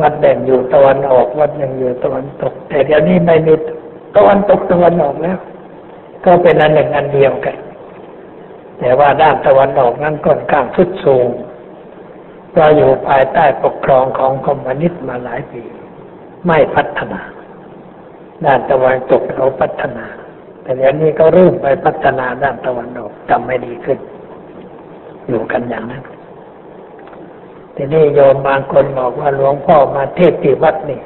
[0.00, 3.54] วัดแบ่งอยู่ตะวันออกวัดหนึ่งอยู่ตะวันตก แต่เดี๋ยวนี้ไม่มี
[4.16, 5.38] ตะวันตกตะวันออกแล้ว
[6.24, 7.56] ก็เป็นอันหนึ่งอันเดียวกัน
[8.78, 11.28] แต่ว่าด้านตะวันออกนั้นค่อนข้างสุดสูง
[12.56, 15.62] เราอยู่ภายใต้ปกครองของคอมมิวนิสต์มาหลายปี
[16.46, 17.20] ไม่พัฒนา
[18.44, 20.06] ด้านตะวันตกเขาพัฒนา
[20.62, 23.98] แต่เดี๋ยวนี้ก็เริ่มไปพัฒนาด้านตะวันออกทำไม่ดีขึ้น
[25.26, 26.02] อยู่กันอย่างนั้น
[27.76, 31.00] ทีนี้โยมบางคนบอกว่าหลวงพ่อมาเทศที่วัดนี่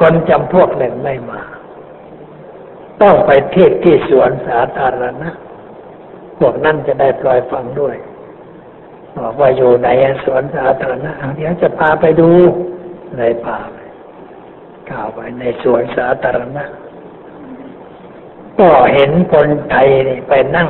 [0.00, 1.40] คนจำพวกหนึ่งไม่มา
[3.02, 5.30] ต้องไปเทศที่สวนสาธารณะ
[6.38, 7.96] พวกนั้นจะได้ปล่อยฟังด้วย
[9.18, 9.88] บอกว่าอยู่ใน
[10.24, 12.30] สวนสาธารณะเดี๋ยวจะพาไปดู
[13.16, 13.58] เลยพา
[14.88, 16.64] ไปกล่าวไปในสวนสาธารณะ
[18.58, 20.68] ก็เห็นคนไทยนี่ไปนั่ง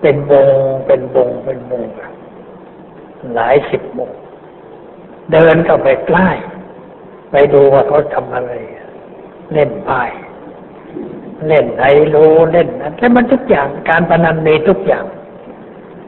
[0.00, 0.48] เป็นวง
[0.86, 1.84] เป็นวงเป็นวง
[3.34, 4.10] หลายสิบวง
[5.32, 6.28] เดินเข้าไปใกล้
[7.30, 8.52] ไปดูว่าเขาทำอะไร
[9.52, 10.02] เล่นไพ่
[11.46, 12.16] เล่นไฮโล
[12.52, 15.04] เล่นนั้นแล้วมันทุกอย่างการพนันมีทุกอย่าง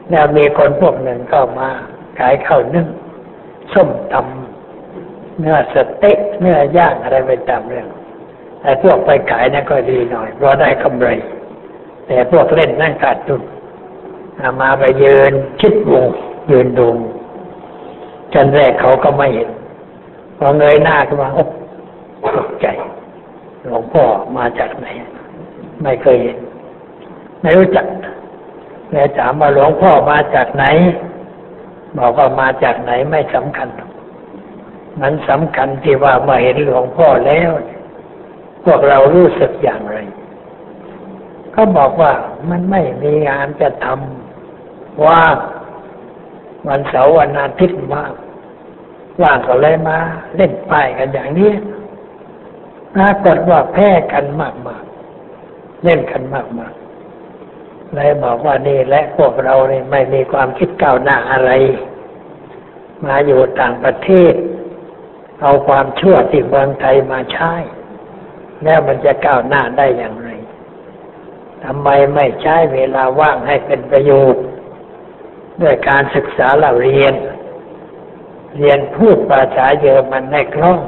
[0.09, 1.69] แล้วมีคนพวกหนึ่งก็มา
[2.19, 2.87] ขายข้าวนึ่ง
[3.73, 4.44] ส้มตำ
[5.39, 7.87] เนื้อสเต็กเนื้อย่างอะไรไปตามเรื่อง
[8.61, 11.07] แต่พวกไปขายนั่นก็ดีหน่อย เพราะได้กำไร
[12.07, 13.41] แต่พวกเล่นนั่นขาดทุน
[14.61, 16.05] มาไปยืนคิดวง
[16.51, 16.89] ยืนดู
[18.33, 19.49] จนแรกเขาก็ไม่เห็น
[20.37, 21.43] พอเงยหน้าขึ้นมาโอ้
[22.37, 22.67] ตกใจ
[23.63, 24.03] หลวงพ่อ
[24.37, 24.87] มาจากไหน
[25.83, 26.37] ไม่เคยเห็น
[27.41, 27.85] ไม่รู้จัก
[28.91, 30.65] เลยถามว่าหลวงพ่อมาจากไหน
[31.97, 33.67] บอกว่ามาจากไหนไม่สำคัญ
[35.01, 37.51] มันสำคัญที่ว่ามาเห็นหลวงพ่อแล้ว
[38.65, 39.97] พวกเรารู้สึกอย่างไร
[41.55, 42.13] ก็บอกว่า
[42.49, 45.35] มันไม่มีงานจะทำว่าง
[46.67, 48.11] วันเสาร์วันอาทิตย์ว่าง
[49.21, 49.97] ว่างก็เลยมา
[50.35, 51.51] เล่นป้ายกันอย่างนี้
[52.95, 54.83] ปรากฏว่าแพ้กันมากมาก
[55.83, 56.73] เล่นกันมากมาก
[57.95, 61.51] เลยบอกว่านี่และพวกเราเนี่ยไม่มีความคิดก้าวหน้าอะไร
[63.05, 64.33] มาอยู่ต่างประเทศ
[65.41, 67.53] เอาความชั่วที่เมืองไทยมาใช้
[68.63, 70.29] แล้วมันจะก้าวหน้าได้อย่างไร
[71.63, 74.43] ทำไมไม่ใช้เวลาว่างให้เป็นประโยชน์
[75.61, 77.13] ด้วยการศึกษาเราเรียน
[78.57, 80.79] เรียนพูดภาษาเยอรมันให้คล่อง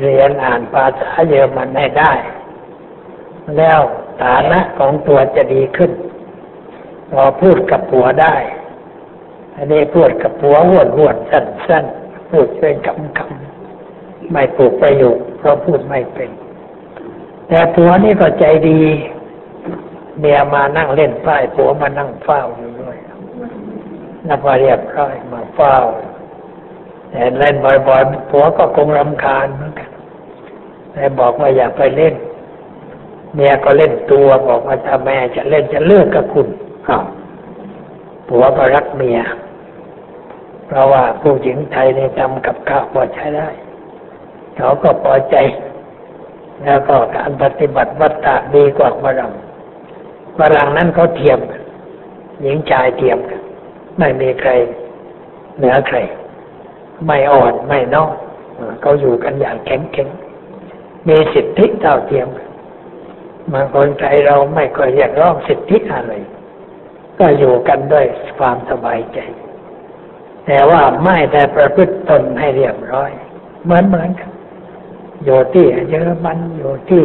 [0.00, 2.12] เรียนอ่านภาษาเยอรมันให้ได้
[3.56, 3.80] แล้ว
[4.22, 5.92] ฐานะของตัวจะดีขึ้น
[7.10, 8.36] พอพูดกับผัวได้
[9.56, 11.84] อันนี้พูดกับผัวหวนหวนสั้นสั้น
[12.30, 16.30] พูดเป็นคำคำไม่ปลูกประโยคเพราะพูดไม่เป็น
[17.48, 18.80] แต่ผัวนี่ก็ใจดี
[20.18, 22.96] เมียมานั่งเล่นป้ายผัวมานั่งเฝ้าอยู่ด้วย
[24.28, 25.76] นับว่าเรียบร้อยมาเฝ้า
[27.10, 29.90] แต่เล่นบ่อยๆผัวก็คงรำคาญเหมือนกัน
[30.92, 32.14] แต่บอกว่าอย่าไปเล่น
[33.34, 36.46] เมียก็เล่นตัวบอกว่าถ้าแม่จะเล่นจะเลิกกับคุณ
[36.88, 37.04] อ้าว
[38.28, 39.18] ผัวก็รักเมีย
[40.70, 43.48] เพราะว่าผู้หญิงไทยในทำกับข้าวพอใช้ได้
[44.56, 45.36] เขาก็พอใจ
[46.64, 49.32] แล้วก็การปฏิบัติวัตตะดีกว่าฝรั่ง
[50.38, 51.62] ฝรั่งนั้นเขาเทียมกัน
[52.42, 53.40] หญิงชายเทียมกัน
[53.98, 54.50] ไม่มีใคร
[55.56, 55.98] เหนือใคร
[57.06, 58.12] ไม่อ่อนไม่นอก
[58.80, 60.08] เขาอยู่กันอย่างแข็งแข็ง
[61.08, 62.28] มีสิทธิเท่าเทียม
[63.52, 66.12] มาคนไทยเราไม่ค่อยอยากร้องสิทธิอะไร
[67.18, 68.06] ก็อยู่กันด้วย
[68.38, 69.18] ความสบายใจ
[70.52, 73.10] แต่ว่าไม่ได้ประพฤติตนให้เรียบร้อย
[73.64, 74.30] เหมือนเหมือนกัน
[75.24, 77.04] อยู่ที่เยอรมันอยู่ที่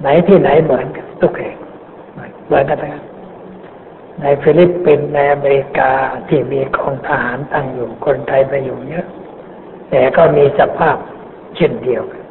[0.00, 1.56] ไหนที่ไหนเหมือนกันทุกแห่ง
[2.46, 3.04] เหมือนกันทั้ง
[4.20, 5.90] ในฟิลิปปินส์ในอเมริกา
[6.28, 9.06] ที่มีกองทหารตั้งอยู่คนไทยไปอยู่เยอะ
[9.90, 10.96] แต่ก็มีสภาพ
[11.56, 12.22] เช่นเดียวกัน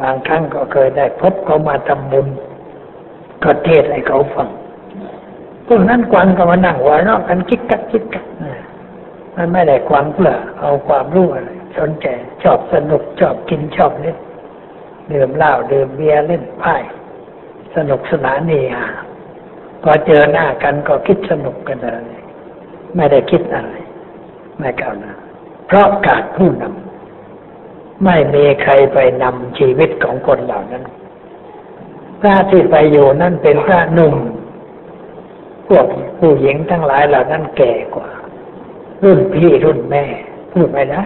[0.00, 2.26] บางครั้งก็เคยได้พบเขามาทำบุญ
[3.42, 4.48] ก็เทศให้เขาฟัง
[5.66, 8.26] พวกนั้นกวางก็มานั่งหัวเราะกันคิกกักคิกกัก
[9.36, 12.06] มันไม่ได้ความเพื่อเอาความรู้อะไรสนใจ
[12.42, 14.18] ชอบสนุกชอบกินชอบเล่น
[15.12, 16.76] ดื่มเหล้าดื่มเบียร์เล่นไพ่
[17.76, 18.88] สนุกสนานนี่ฮะ
[19.82, 22.12] พอเจอหน้ากันก็คิดสนุกกันอะไร
[22.96, 23.72] ไม่ได้คิดอะไร
[24.58, 25.12] ไม่ก้าวหน้า
[25.66, 30.84] เพราะขาดผู้นำไม่มีใครไปนำชีวิตของคนเหล่านั้น
[32.20, 34.14] พระที่ไปอยู่นั่นเป็นพระหนุ่ม
[35.68, 35.86] พวก
[36.18, 38.08] ผู้หญิงทั้งหลายเหล่านั้นแก่กว่า
[39.04, 40.04] รุ่นพี่รุ่นแม่
[40.52, 41.04] พูดไม่ได้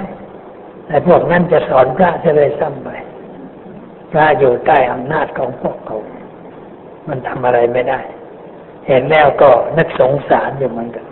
[0.86, 2.88] แต่พวกนั้นจะสอนพระจะเลยซ้ำไป
[4.12, 5.98] พระอยู่ใต้อำนาจของพวกเขา
[7.08, 8.00] มันทำอะไรไม่ได้
[8.86, 11.06] เห็นแล้วก็นึกสงสารอยู่เหมือนกัน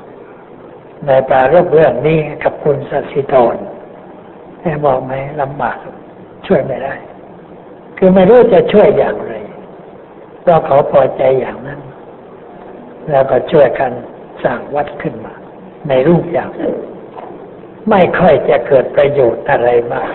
[1.07, 3.57] ในปรารบเรื่องนี้กับคุณสัสิธร
[4.63, 5.77] ให้บอกไหมลำบาก
[6.47, 6.95] ช่วยไม่ได้
[7.99, 9.35] คือไม่รู้จะช่วยอย่างไร
[10.43, 11.81] เพราะเขาพอใจอย่างนั้น
[13.11, 13.93] แล้วก็ช่วยกัน
[14.43, 15.35] สร้างวัดขึ้นมา
[15.89, 16.51] ในรูปอย่าง
[17.91, 20.13] ไม่ค่อยจะเกิดประโยชน์อะไรมาก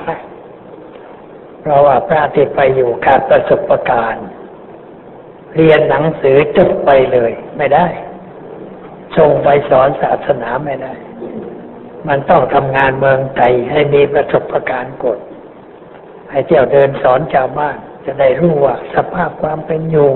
[1.61, 4.27] เพราะว่าพระที่ไปอยู่ขาดประสบการณ์
[5.55, 7.87] เรียนหนังสือจบไปเลย ไม่ได้
[9.17, 10.93] ส่งไปสอนศาสนาไม่ได้
[12.07, 15.19] มันต้องทำงานเมืองไทยให้มีประสบการณ์กด
[16.31, 20.11] ให้เที่ยวเดินสอนชาวบ้าน จะได้รู้ว่าสภาพความเป็นอยู่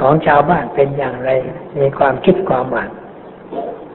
[0.00, 1.30] ของชาวบ้านเป็นอย่างไร
[1.78, 2.90] มีความคิดความอ่าน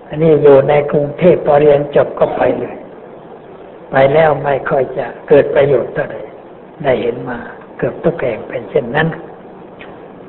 [0.10, 2.76] อันนี้อยู่ในกรุงเทพพอเรียนจบก็ไปเลย
[3.92, 6.16] ไปแล้วไม่ค่อยจะเกิดประโยชน์อะไร
[6.84, 7.38] ได้เห็นมา
[7.78, 9.08] เกือบทุกแห่งเป็นเช่นนั้น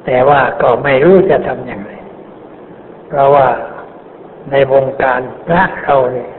[0.06, 1.92] แต่ว่าก็ไม่รู้จะทำอย่างไร
[3.08, 3.48] เพราะว่า
[4.50, 6.32] ในวงการพระเราเนี่ย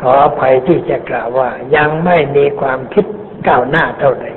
[0.00, 3.04] ขออภัยที่จะกล่าวว่ายังไม่มีความคิด
[3.48, 4.30] ก้าวหน้าเท่าไหร่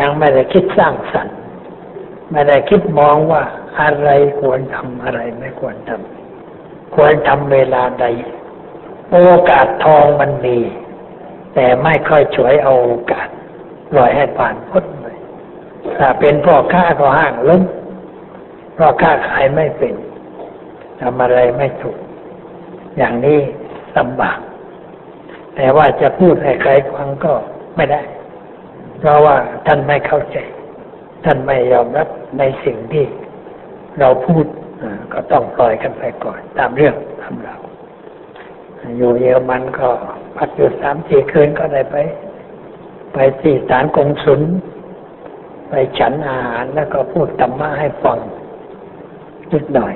[0.00, 1.36] ยังไม่ได้คิดสร้างสรรค์
[2.30, 3.42] ไม่ได้คิดมองว่า
[3.80, 4.08] อะไร
[4.40, 6.17] ควรทำอะไรไม่ควรทำ
[6.94, 8.06] ควรทำเวลาใด
[9.10, 9.16] โอ
[9.50, 10.58] กาสทองมันมี
[11.54, 13.28] แต่ไม่ค่อยช่วยเอาโอกาส
[13.90, 15.06] ปล่อยให้ผ่านพ้นไป
[15.98, 17.62] ถ้าเป็นพ่อค้าก็ห้างล้ม
[18.76, 19.94] พ่อค้าขายไม่เป็น
[21.00, 21.98] ทำอะไรไม่ถูก
[22.96, 23.40] อย่างนี้
[23.96, 24.38] ลำบาก
[25.56, 27.32] แต่ว่าจะพูดให้ใครฟังก็
[27.76, 28.02] ไม่ได้
[28.98, 30.38] เพราะว่าท่านไม่เข้าใจ
[31.24, 33.04] ท่านไม่ยอมรับในสิ่งที่
[34.00, 34.44] เราพูด
[35.12, 37.56] ก็ต้องปล่อยกันไปก่อน ตามเรื่องตามเรา
[38.96, 39.88] อยู่เยอรมันก็
[40.36, 41.96] พักอยู่สามสี่คืนก็ได้ไป
[43.12, 44.40] ไปที่ฐานกงสุล
[45.68, 48.18] ไปฉันอาหารแล้วก็พูดธรรมะให้ฟัง
[49.52, 49.94] นิดหน่อย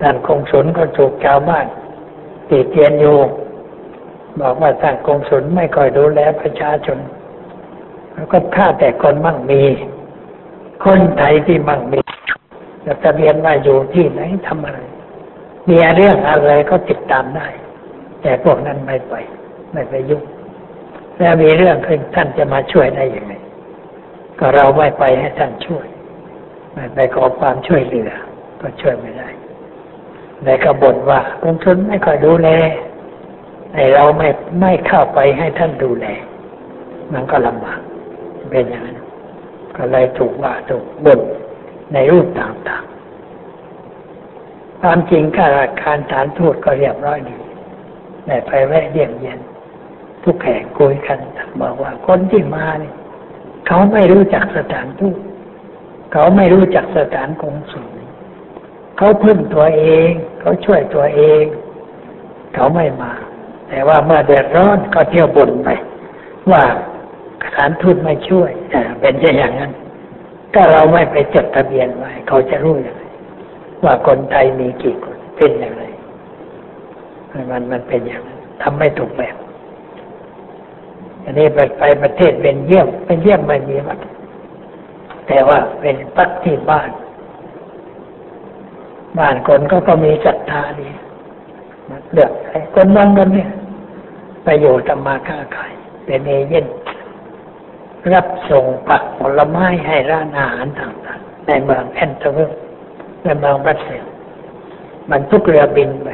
[0.00, 1.66] ท่านกงสุลก็ถูกชาวบ้าน
[2.48, 3.18] ตีเตียนอยู่
[4.40, 6.98] บอกว่าท่านกงสุลไม่ค่อยดูแลประชาชน
[8.12, 9.62] แล้วก็ฆ่าแต่คนมั่งมี
[10.84, 12.00] คนไทยที่มั่งมี
[12.84, 14.80] จะทะเบียนว่าอยู่ที่ไหนทำอะไร
[15.68, 17.48] มีเรื่องอะไรก็ติดตามได้
[18.22, 19.14] แต่พวกนั้นไม่ไป
[19.72, 20.22] ไม่ไปยุ่ง
[21.18, 23.32] แล้วมีเรื่องขึ้นท่านจะมาช่วยได้ยังไง
[24.38, 25.86] ก็เราไม่ไปให้ท่านช่วย
[26.74, 28.10] ไม่ไปขอความช่วยเหลือ
[28.60, 29.28] ก็ช่วยไม่ได้
[30.44, 32.48] ในกระบนว่าองค์ชนไม่ค่อยดูแล
[33.72, 34.28] ในเราไม่
[34.60, 36.06] ไม่เข้าไปให้ท่านดูแล
[37.12, 37.80] มันก็ลำบาก
[38.50, 38.98] เป็นอย่างนั้น
[39.76, 41.20] ก็เลยถูกว่าถูกบ่น
[41.94, 47.36] ในรูปต่างๆ ความจริงข้าราชการฐานทูตก็เรียบร้อยดี
[48.24, 49.38] แต่ไปแวะเยี่ยมเยียน
[50.24, 51.18] ทุกแห่งคุยกัน
[51.60, 52.94] บอกว่าคนที่มาเนี่ย
[53.66, 55.18] เขาไม่รู้จักสถานทูต
[56.12, 57.88] เขาไม่รู้จักสถานกงสุล
[58.96, 61.44] เขาพึ่งตัวเอง เขาช่วยตัวเอง
[62.54, 63.12] เขาไม่มา
[63.68, 65.68] แต่ว่าเมื่อเดือดร้อนก็เที่ยวบ่นไป
[66.50, 66.62] ว่า
[67.44, 68.50] สถานทูตไม่ช่วย
[69.00, 69.72] เป็นอย่างนั้น
[70.54, 73.02] ถ้าเราไม่ไปจดทะเบียนไว้ เขาจะรู้อย่างไร
[73.84, 75.84] ว่าคนไทยมีกี่คนเป็นอย่างไร
[77.50, 79.36] มันมันเป็นอย่างนั้นทำไม่ถูกแบบ
[81.24, 83.98] อันนี้ไปไปประเทศเป็นเยี่ยมเป็นเยี่ยมไม่มีวัด
[85.26, 86.90] แต่ว่าเป็นปักที่บ้าน
[89.18, 90.88] บ้านคนก็ก็มีศรัทธาดี
[92.12, 92.30] เลือก
[92.74, 93.50] คนบางคนเนี่ย
[94.44, 95.72] ไปอยู่ทำมาค้าขาย
[96.06, 96.66] เป็นเอเย่น
[98.12, 102.56] รับส่งผักผลไม้ให้ร้านอาหารต่างๆ ในเมืองแอนเทอร์
[103.22, 104.04] ในเมืองบรัสเซล
[105.10, 106.08] มันทุกเรือบินไป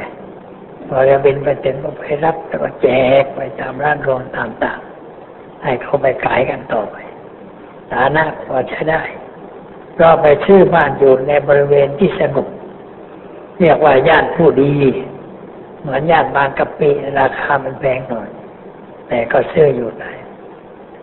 [1.05, 2.87] เรือบินไปเต็มก็ไปรับแล้วก็แจ
[3.21, 6.97] กไปตามร้านโรงต่างๆ ให้เขาไปขายกันต่อไป
[7.93, 9.01] ฐานะพอใช้ได้
[9.99, 12.47] ก็ไปชื่อบ้านอยู่ในบริเวณที่สงบ
[13.59, 14.73] เรียกว่าย่านผู้ดี
[15.81, 18.29] เหมือนย่านบางกะปิราคามันแพงหน่อย
[19.07, 20.10] แต่ก็เสื้ออยู่ได้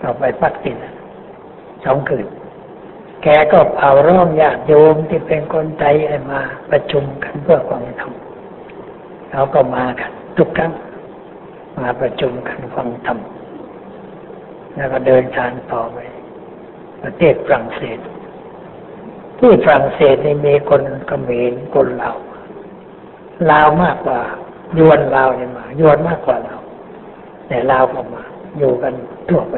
[0.00, 0.94] เราไปพักที่นั่น
[1.84, 2.26] สองคืน
[3.22, 5.94] แกก็เผาร้องญาติโยมที่เป็นคนไทย
[6.30, 8.12] มาประชุมกันเพื่อความธรรม
[9.32, 10.72] เราก็มากันทุกครั้ง
[11.78, 13.18] มาประชุมกันฟังธรรม
[14.74, 15.98] แล้วก็เดินทางต่อไป
[17.02, 17.98] ประเทศฝรั่งเศส
[19.38, 22.16] ที่ฝรั่งเศสนี่มีคนเขมรคนลาว
[23.50, 24.20] ลาวมากกว่า
[24.78, 26.56] ยวนลาวเนี่ยมายวนมากกว่าเรา
[27.48, 28.22] แต่ลาวก็มา
[28.58, 28.94] อยู่กัน
[29.28, 29.56] ทั่วไป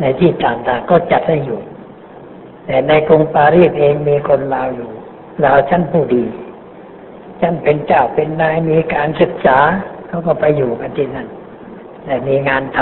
[0.00, 1.60] ในที่ต่างๆก็จัดให้อยู่
[2.66, 4.90] แต่ในกรุงปารีสเองมีคนลาวอยู่
[5.44, 6.24] ลาวชั้นผู้ดี
[7.40, 9.58] ชั้นเป็นเจ้าเป็นนายมีการศึกษา
[10.08, 11.28] เขาก็ไปอยู่กันที่นั่น
[12.04, 12.78] แต่มีงานท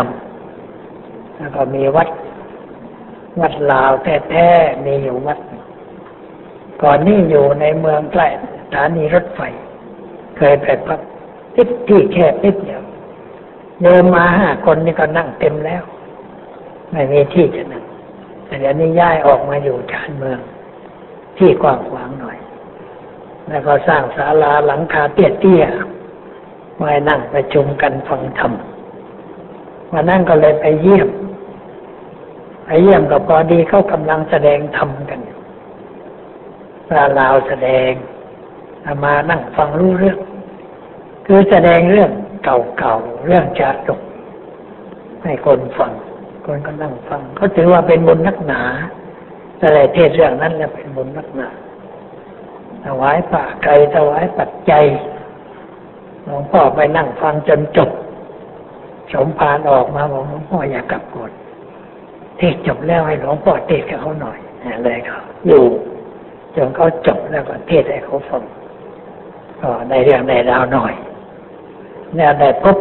[0.66, 2.08] ำแล้วก็มีวัด
[3.40, 5.38] วัดลาวแท้ๆมีอยู่วัด
[6.82, 8.26] ก่อนนี้อยู่ในเมืองใกล้
[8.58, 9.40] สถานีรถไฟ
[10.36, 11.00] เคยไปพัก
[11.54, 12.82] ทิศที่แคบนิดเดียว
[13.80, 15.82] โยมมาห้าคนนี่ก็นั่งเต็มแล้ว
[16.92, 17.84] ไม่มีที่จะนั่ง
[18.46, 20.40] แต่เดี๋ยวนี้ย้ายออกมาอยู่ชานเมือง
[21.38, 22.38] ที่กว้างขวางหน่อย
[23.48, 28.52] แล้วก็สร้างศาลาหลังคาเตี้ยๆไว้นั่งประชุมกันฟังธรรม
[29.92, 31.08] มานั่งก็เลยไปเยี่ยม
[32.66, 35.20] ไปเยี่ยมก็พอดีเขากำลังแสดงธรรมกัน
[36.88, 37.90] พระลาวแสดง
[39.04, 40.18] มานั่งฟังรู้เรื่อง
[41.26, 42.10] คือแสดงเรื่อง
[42.44, 44.00] เก่าๆเรื่องจารุก
[45.22, 45.92] ให้คนฟัง
[46.46, 48.60] คนก็นั่งฟังเขาถือว่าเป็นบุญนักหนา
[49.64, 51.48] อะไรเทศเรื่องนั้นแล้วเป็นบุญนักหนา
[52.84, 54.84] ถวายป่าไก่ถวายปัจจัย
[56.24, 57.90] หลวงพ่อไปนั่งฟังจนจบ
[59.12, 61.32] สมภารออกมาบอกหลวงพ่ออย่ากลับกด
[62.38, 65.18] เทศจบแล้วให้หลวงพ่อเทศกับเขาหน่อยอะไรเขา
[65.48, 65.64] อยู่
[66.54, 68.42] จนเขาจบแล้วก็เทศให้เขาฟัง
[69.60, 70.94] ก็ในเรื่องในราวหน่อย
[72.14, 72.76] เนี่ยได้พบ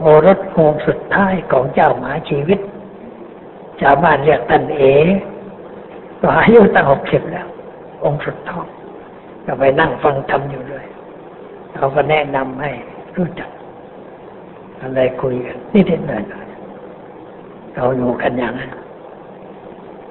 [0.00, 2.60] โอรสองค์สุดท้ายของเจ้าหมาชีวิต
[3.80, 4.94] ชาวบ้านเรียกท่านเอ๋
[6.20, 7.46] ก็อายุตั้งหกสิบแล้ว
[8.04, 8.66] องค์สุดท้อง
[9.46, 10.84] ก็ไปนั่งฟังธรรมอยู่ด้วย
[11.74, 12.70] เขาก็แนะนำให้
[13.16, 13.50] รู้จัก
[14.80, 16.24] อะไรคุยกันนี่เด็ดหน่อย
[17.74, 18.70] เราอยู่กันอย่างนั้น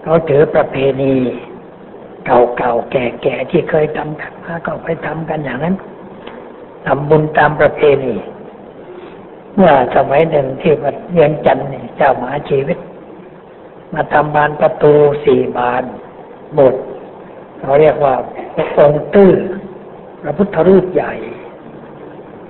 [0.02, 1.14] เขาถือประเพณี
[2.26, 5.76] เก่าๆแก่ๆที่เคยทำกันมาก็ไปทำกันอย่างนั้น
[6.86, 8.16] ทำบุญตามประเพณี
[9.60, 12.78] เมื่อสมัยหนึ่งที่วัดเวียงจันทร์เนี่เจ้าหมาชีวิต
[13.94, 14.94] มาทำบานประตู
[15.26, 15.84] สี่บาน
[16.54, 16.84] โบสถ์
[17.60, 18.14] เขาเรียกว่า
[18.78, 19.32] องค์ตื้อ
[20.22, 21.14] พระพุทธรูปใหญ่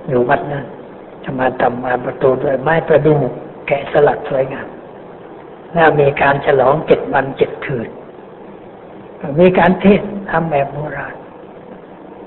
[0.08, 0.64] อยู่วัดนั้น
[1.24, 3.18] จะมาทำบานประตูด้วยไม้ประดู่
[3.66, 4.68] แกะสลักสวยงาม
[5.72, 7.88] แล้วมีการฉลองเจ็ดวันเจ็ดคืน
[9.40, 10.00] มีการเทศ
[10.30, 11.14] ทำแบบโบราณ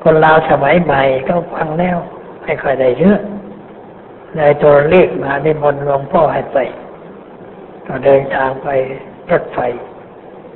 [0.04, 1.98] คนลาวสมัยใหม่ก็ฟังแล้ว
[2.44, 3.20] ไม่ค่อยได้เยอะ
[4.36, 6.58] เลยตัวเลขมาในมนหลวงพ่อให้ไป
[7.88, 8.68] ก็เดินทางไป
[9.32, 9.60] รถไฟ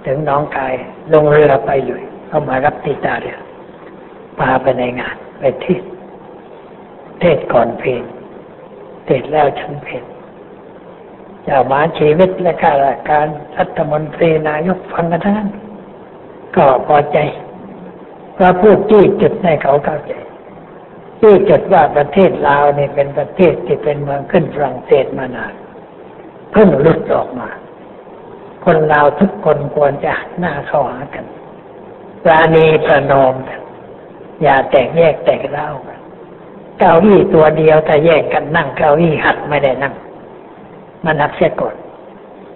[0.06, 0.74] ถึงน้องกาย
[1.14, 3.38] ลงเรือไปเลยเข้ามารับติตาเรือ
[4.40, 5.84] พาไปในงานไปเทศ
[7.20, 8.02] เทศก่อนเพลง
[9.06, 10.04] เทศแล้วฉันเพลง
[11.48, 15.50] จ้ามาชีวิตและข้าราชการรัฐมนตรีนายกฟังกันทั้งนั้น
[16.56, 17.18] ก็พอใจ
[18.38, 20.14] พระพูดจี้จุดให้เขาเข้าใจ
[21.22, 25.54] จี้จุดว่าประเทศลาวนี่เป็นประเทศที่เป็นเมืองขึ้นฝรั่งเศสมานาน
[26.52, 27.50] เพิ่งหลุดออกมา
[28.66, 31.26] คนลาวทุกคนควรจะหน้าเข้าหากัน
[32.24, 33.62] ปราณีประนอมกัน
[34.42, 36.00] อย่าแตกแยกแตกเล่ากัน
[36.80, 39.94] เก้าอี้ตัวเดียวแต่แยกกันนั่งเก้าอี้หัดไม่ได้นั่ง
[41.04, 41.76] มันนักเสียก่อน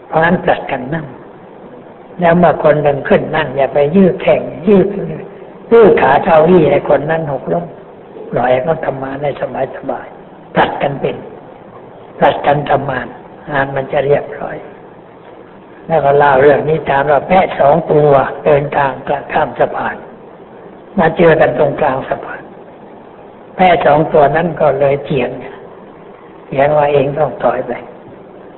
[0.08, 1.06] เพราะนั้นปลัดกันนั่ง
[2.20, 4.88] แล้วเมื่อคนหนึ่งขึ้นนั่งอย่าไปยืดแข่งยืด
[5.72, 7.66] ยืดขาเก้าอี้ให้คนนั้นหกล้ม
[8.32, 10.08] ปล่อยเขาทำมาในสบายสบาย
[10.56, 11.16] ปลัดกันเป็น
[12.20, 13.08] ปลัดกันทำงาน
[13.52, 14.58] งานมันจะเรียบร้อย
[15.88, 18.12] แล้วก็เล่าเรื่องนี้ตามว่าแพะสองตัว
[18.46, 19.96] เดินทางกลข้ามสะพาน
[21.00, 22.42] มาเจอกันตรงกลางสะพาน
[23.56, 25.30] แพะสองตัวนั้นก็เลยเถียง
[26.48, 27.72] เถียงว่าเองต้องถอยไป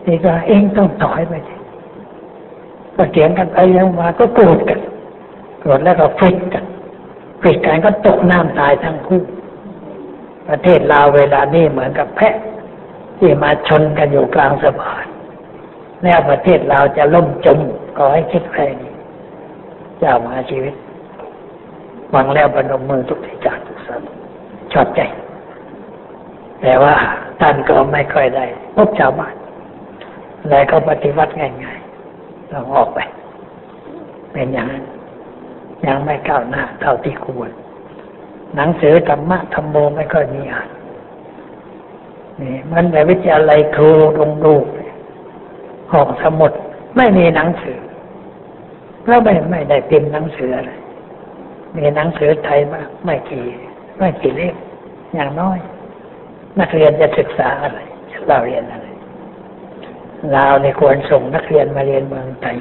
[0.05, 1.33] นี่ก็เองต้องถอยไป
[2.95, 4.79] ก็เถียงกันไปยังมาก็โกรธกัน
[5.59, 6.65] โกรธแล้วก็ฟิกกัน
[7.41, 9.21] ฟิกกันก็ตกน้ำตายทั้งคู่
[10.51, 12.35] ประเทศลาวเวลานี้เหมือนกับแพะ
[13.19, 15.05] ที่มาชนกันอยู่กลางสะพาน
[16.03, 17.59] แล้วประเทศเราจะล่มจม
[17.97, 18.93] ก็ให้คิดแค่นี้
[19.99, 20.73] เจ้ามาชีวิต
[22.13, 24.01] วังแล้วบนมมือทุกทิจากทุกสัน
[24.73, 25.01] ชอบใจ
[26.61, 26.95] แต่ว่า
[27.41, 28.45] ท่านก็ไม่ค่อยได้
[28.75, 29.35] พบชาวบ้าน
[30.49, 32.99] แล้วก็ปฏิวัติง่ายๆเราออกไป
[34.33, 34.83] เป็นอย่างนั้น
[35.85, 37.51] ยังไม่ก้าวหน้าเท่าที่ควร
[38.55, 40.69] หนังสือธรรมะธรรมโมไม่ค่อยมีอ่าน
[42.41, 44.65] นี่มันในวิทยาลัยครูลงลูก
[45.91, 46.51] ห้องสมุด
[46.97, 47.79] ไม่มีหนังสือ
[49.07, 50.71] แล้วไม่ไม่ได้พิมพ์หนังสืออะไร
[51.77, 53.45] มีหนังสือไทยมากไม่กี่
[53.97, 54.55] ไม่กี่เล่ม
[55.13, 55.59] อย่างน้อย
[56.59, 57.79] นักเรียนจะศึกษาอะไร
[58.11, 58.87] จะเราเรียนอะไร
[60.31, 62.57] เราในควรส่งนักเรียนมาเรียนเมืองไทย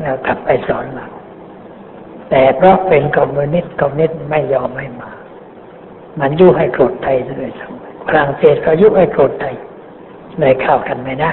[0.00, 1.06] แล้วกลับไปสอนเรา
[2.34, 5.10] แต่เพราะเป็นคอมมิวนิสต์คอมมิวนิสต์ไม่ยอมให้มา
[6.20, 7.72] มันยุให้โกรธไทยเลยทั้ง
[8.06, 9.54] ฝรั่งเศสก็ยุให้โกรธไทย
[10.40, 11.32] เลยเข้ากันไม่ได้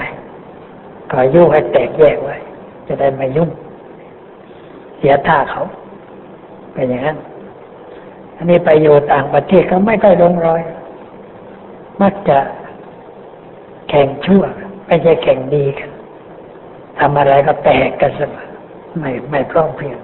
[1.10, 2.36] ก็ยุให้แตกแยกไว้
[2.86, 3.50] จะได้ไม่ยุ่ง
[4.98, 5.62] เสียท่าเขา
[6.72, 7.18] เป็นอย่างนั้น
[8.36, 10.62] อันนี้ไปอยู่ต่างประเทศเขาไม่ค่อยลงรอย
[12.02, 12.38] มักจะ
[13.88, 14.42] แข่งชั่ว
[14.86, 15.90] ไม่ใช่แข่งดีกัน
[16.98, 18.46] ทำอะไรก็แตกกันเสมอ
[18.98, 19.98] ไม่ไม่พร้อมเพียง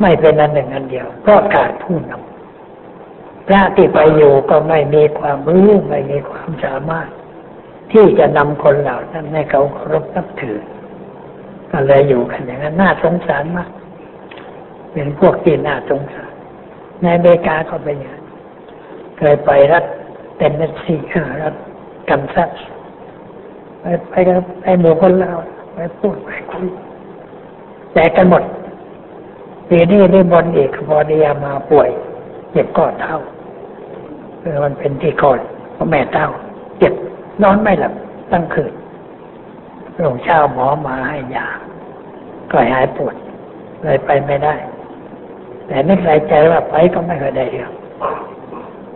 [0.00, 7.08] ไม่เป็นอันหนึ่งอันเดียวเพราะการพูดนำพระที่ไปอยู่ก็ไม่มีความรู้ไม่มีความสามารถ
[7.92, 10.58] ที่จะนำคนเหล่านั้นให้เขาเคารพนับถือ
[11.70, 13.70] ก็เลยอยู่กันอย่างนั้นน่าสงสารมาก
[14.92, 16.32] เป็นพวกที่น่าสงสาร
[17.00, 18.20] ในอเมริกาก็เป็นอย่าง
[19.18, 19.84] เคยไปรัฐ
[20.36, 20.96] เทนเนสซี
[21.42, 21.54] รัฐ
[22.08, 22.50] กันซัส
[23.80, 25.32] ไปไปกับไอ้หมู่คนเรา
[25.74, 26.68] ไปพูดไปคุย
[27.92, 28.42] แจกกันหมด
[29.72, 31.88] ปีนี้ได้บนเอกพอดียมาป่วย
[32.52, 33.16] เจ็บก้อเท้า
[34.40, 35.40] เออมันเป็นที่กอน
[35.72, 36.26] เพราะแม่เท้า
[36.78, 36.92] เจ็บ
[37.42, 37.92] นอนไม่หลับ
[38.32, 38.72] ตั้งคืน
[39.96, 41.46] หลวงเช้าหมอมาให้ยา
[42.50, 43.14] ก็หายปวด
[43.82, 44.54] เลยไปไม่ได้
[45.66, 47.72] แต่นึกใส่ใจว่าไปก็ไม่เคยได้เรื่อง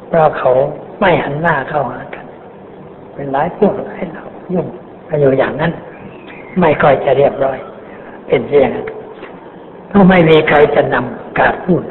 [0.09, 0.51] เพราะเขา
[1.01, 2.25] ไม่หันหน้าเข้าหากัน
[3.15, 4.67] เป็นหลายพวกให้เรายุ่ง
[5.21, 5.73] อยู่อย่างนั้น
[6.61, 7.59] ไม่ค่อยจะเรียบร้อย
[8.27, 8.87] เป็นเช่นนั้น
[9.95, 11.83] ก็ไม่มีใครจะนำการพูด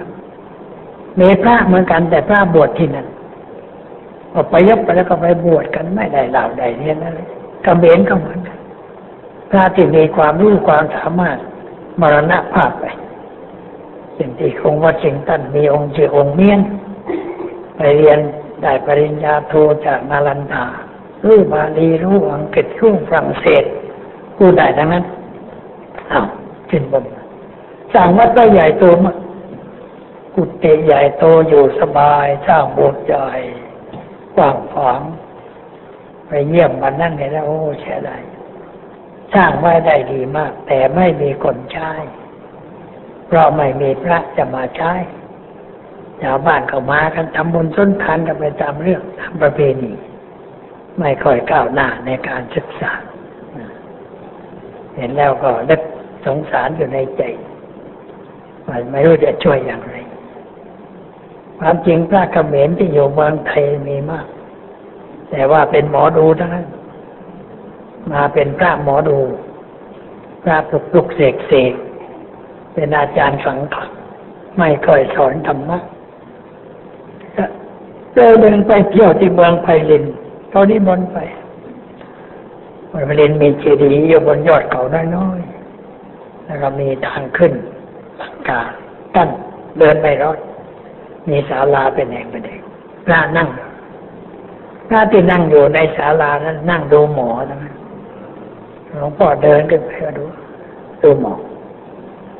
[1.19, 3.07] มีพระเหมือนกันแต่พระบวชที่นั่น
[4.31, 7.27] พอไปยบไปแล้วก็ไปบวชกันไม่ได้เหล่าใดเนี่ยนั่นเลย
[7.65, 8.57] กำเบนก็เหมือนกัน
[9.51, 11.37] พระที่มีความรู้ความสามารถ
[12.01, 12.85] มรณะภาพไป
[14.17, 16.59] สิ่งที่คงว่าจริงตันมีองค์ชื่อองค์เมียน
[17.77, 18.19] ไปเรียน
[18.61, 19.53] ได้ปริญญาโท
[19.85, 20.65] จากนาลันทา
[21.25, 23.63] รู้บาลีรู้อังกฤษรู้ฝรั่งเศส
[24.37, 25.03] พูดได้ทั้งนั้น
[26.11, 26.25] อ้าว
[26.69, 27.03] ขึ้นบน
[27.93, 29.17] สร้างวัดได้ใหญ่โตมาก
[30.35, 33.29] กุฏิใหญ่โตอยู่สบายสร้างโบสถ์ใหญ่
[34.35, 35.01] กว้างขวาง
[36.27, 38.17] ไปเยี่ยมมันนั่นเลยนะโอ้ใช่ได้
[39.33, 41.91] สร้างไว้ได้ดีมาก แต่ไม่มีคนใช้
[43.27, 44.93] เพราะไม่มีพระจะมาใช้
[46.21, 49.93] ชาวบ้านก็มากันทำบุญส้นทานกันไปตามเรื่องตามประเพณี
[50.99, 52.93] ไม่ค่อยก้าวหน้าในการศึกษา
[54.95, 55.81] เห็นแล้วก็นึก
[56.25, 57.21] สงสารอยู่ในใจ
[58.69, 59.95] มันไม่รู้จะช่วยอย่างไร
[61.59, 64.25] ความจริงพระเขมรที่อยู่เมืองไทยมีมาก
[65.29, 66.67] แต่ว่าเป็นหมอดูทั้งนั้น
[68.11, 69.17] มาเป็นพระหมอดู
[70.43, 71.73] พระปลุกปลุกเสกเสก
[72.73, 73.75] เป็นอาจารย์สังฆ
[74.57, 75.79] ไม่ค่อยสอนธรรมะ
[78.15, 80.03] เดินไปเที่ยวที่เมืองไพลิน
[80.49, 81.17] เขานิมนต์ไป
[82.89, 84.83] เมืองไพลินมีเจดีย์อยู่บนยอดเขา
[85.15, 87.53] น้อยๆแล้วก็มีทางขึ้น
[88.17, 88.61] หลังกา
[89.15, 89.29] กั้น
[89.79, 90.37] เดินไม่รอด
[91.29, 92.61] มีศาลาเป็นแห่งเป็นแห่ง
[93.05, 93.47] พระนั่ง
[94.87, 97.57] พระที่นั่งอยู่ในศาลานั้นนั่งดูหมอนะ
[98.97, 100.23] หลวงพ่อเดินขึ้นไปดู
[101.01, 101.33] ดูหมอ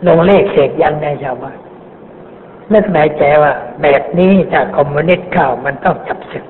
[0.08, 1.58] ลงเลขเสกยันในชาวบ้าน
[2.74, 6.46] นึกในใจว่า แบบนี้จาคอมมิวนิสต์เข้ามันต้องจับศึก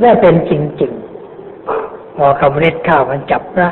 [0.00, 3.70] และเป็นจริงๆพอคอมมิวนิสต์เข้ามันจับพระ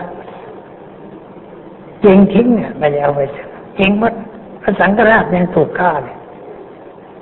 [2.05, 4.15] จริงทิ้งอะมันจะเอาไปศึก จริงมัด
[4.63, 6.19] พระสังฆราชยังถูกฆ่าเนี่ย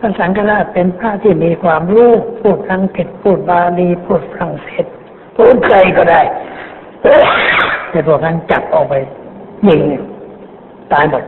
[0.01, 4.87] พระสังฆราชเป็นพระที่มีความรู้พูดอังกฤษพูดบาลีพูดฝรั่งเศส
[5.37, 6.21] พูดใจก็ได้
[7.91, 8.95] แต่พวกนั้นจับออกไป
[9.69, 9.83] ยิง
[10.93, 11.25] ตายหมด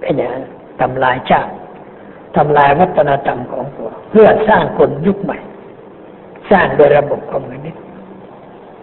[0.00, 0.44] เป็นอย่างนั้น
[0.80, 1.52] ทำลายชาติ
[2.36, 5.38] ทำลายวัฒนธรรมของตัว เพื่อสร้างคนยุคใหม่
[6.50, 7.82] สร้างโดยระบบคอมมิวนิสต์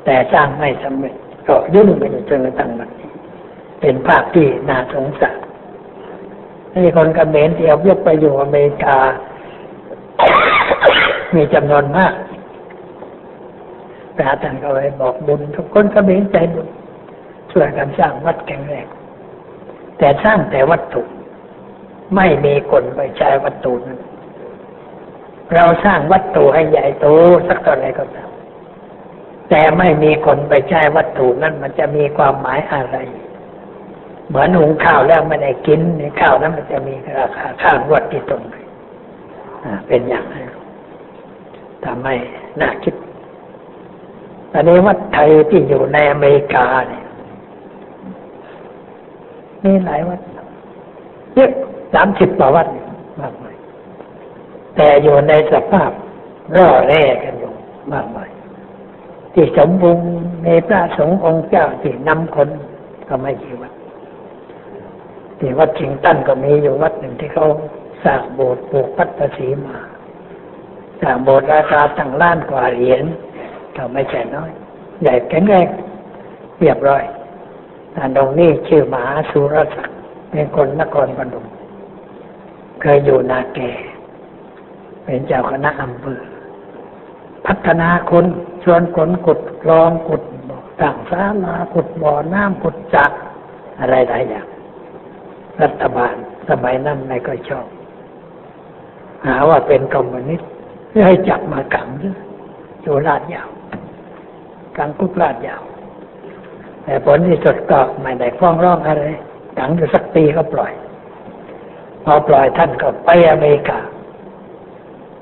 [0.05, 1.15] แต่สร้างไม่สำเร็จ
[1.47, 3.04] ก็ยุ่งไปจนกระทั่งวันนี้
[3.81, 5.37] เป็นภาพที่น่าสงสาร
[6.73, 8.97] นี่คนกเมรที่เอายกไปอยู่อเมริกา
[11.35, 12.13] มีจำนวนมาก
[14.15, 16.67] พระท่านก็เลยบอกบุญทุกคนกเมรใจบุญ
[17.51, 18.87] ช่วยกันสร้างวัดแข็งแรง
[19.97, 21.01] แต่สร้างแต่วัตถุ
[22.15, 23.99] ไม่มีคนไปใช้วัตถุนั้น
[25.53, 27.07] เราสร้างวัตถุให้ใหญ่โต
[27.47, 28.29] สักเท่าไรก็ตาม
[29.49, 32.97] แต่ไม่มีคนไปใช้วัตถุนั้นมันจะมีความหมายอะไร
[34.27, 38.55] เหมือนหุงข้าวแล้วไม่ได้กินในข้าวนั้นมันจะมีราคาข้าววัดที่ตรงไหน
[39.87, 40.45] เป็นอย่างนั้น
[41.85, 42.15] ทำให้
[42.61, 42.95] น่าคิด
[44.53, 47.05] อันนี้วัดไทยที่อยู่ในอเมริกาเนี่ย
[49.63, 50.19] มีหลายวัด
[51.35, 51.51] เยอะ
[51.93, 52.67] สามสิบกว่าวัด
[53.21, 53.55] มากมาย
[54.75, 55.91] แต่อยู่ในสภาพ
[56.55, 57.53] ร่อแร่กันอยู่
[57.93, 58.29] มากมาย
[59.33, 60.07] ที่สมบูรณ์
[60.43, 62.49] ในพระสงฆ์องค์เจ้าที่นำคน
[63.07, 63.73] ก็ไม่กี่วัด
[65.39, 67.47] ที่วัดชิงตันก็มีอยู่วัดหนึ่งที่เขา
[68.05, 69.77] สร้างโบสถ์ปลูกพัฒสีมา
[71.01, 73.03] สร้างโบสถ์ราคาตั้งล้านกว่าเหรียญ
[73.75, 74.51] ก็ไม่ใช่น้อย
[75.01, 75.67] ใหญ่แข็งแรง
[76.59, 77.03] เรียบร้อย
[77.97, 79.97] อันตรงนี้ชื่อมหาสุรศักดิ์
[80.31, 81.45] เป็นคนนครปฐม
[82.81, 83.71] เคยอยู่นาแก่
[85.03, 86.21] เป็นเจ้าคณะอำเภอ
[87.45, 88.25] พัฒนาคน
[88.63, 90.23] ชวนคนขุดคลองขุด
[90.81, 93.11] ต่างสาลาขุดบ่อน้ำขุดจัก
[93.79, 94.45] อะไรหลายอย่าง
[95.63, 96.15] รัฐบาล
[96.49, 97.65] สมัยนั้นไม่ค่อยชอบ
[99.27, 100.49] หาว่าเป็นคอมมิวนิสต์
[101.05, 102.17] ให้จับมาขังด้วย
[102.81, 103.49] อยู่ลาดยาว
[104.77, 105.61] กลางคุกลาดยาว
[106.83, 109.03] แต่ผลที่สุดก็ไม่ได้ฟ้องร้องอะไร
[109.57, 110.73] ขังอยู่สักปีก็ปล่อย
[112.03, 113.79] พอปล่อยท่านก็ไปอเมริกา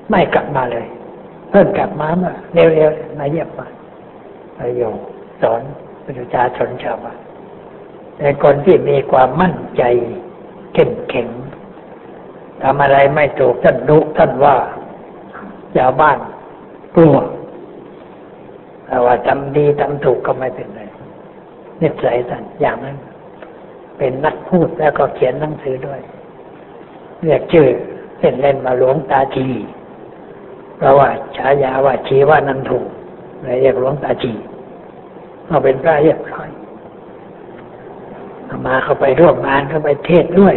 [0.10, 0.86] ไม่กลับมาเลย
[1.50, 3.68] เพิ่งกลับมาเมื่อเร็วๆมาเยี่ยมมา
[4.58, 5.06] ประโยชน์
[5.42, 5.62] สอน
[6.04, 7.20] ประชาชนชาวบ้าน
[8.18, 9.84] แต่คนที่มีความมั่นใจ
[10.74, 11.28] เข้มแข็ง
[12.62, 14.56] ทำอะไรไม่ถูกท่านดุท่านว่า
[15.76, 16.18] ชาวบ้าน
[16.96, 17.18] กลัว
[18.88, 20.82] แต่ว่าทำดีทำถูกก็ไม่เป็นไร
[21.82, 22.98] นิสัยท่านอย่างนั้น
[23.98, 26.02] เป็นนักพูดแล้วก็เขียนหนังสือด้วย
[27.24, 27.68] เรียกชื่อ
[28.20, 29.48] เล่นเล่นมาหลวงตาที
[30.78, 32.88] เพราะว่าฉายาว่าชีว่านันถูก
[33.44, 34.34] เลยเรียกหลวงตาที
[35.48, 36.50] เราเป็นพระเรียบร้อย
[38.68, 40.56] มาเข้าไปร่วมงานเข้าไปเทศด้วย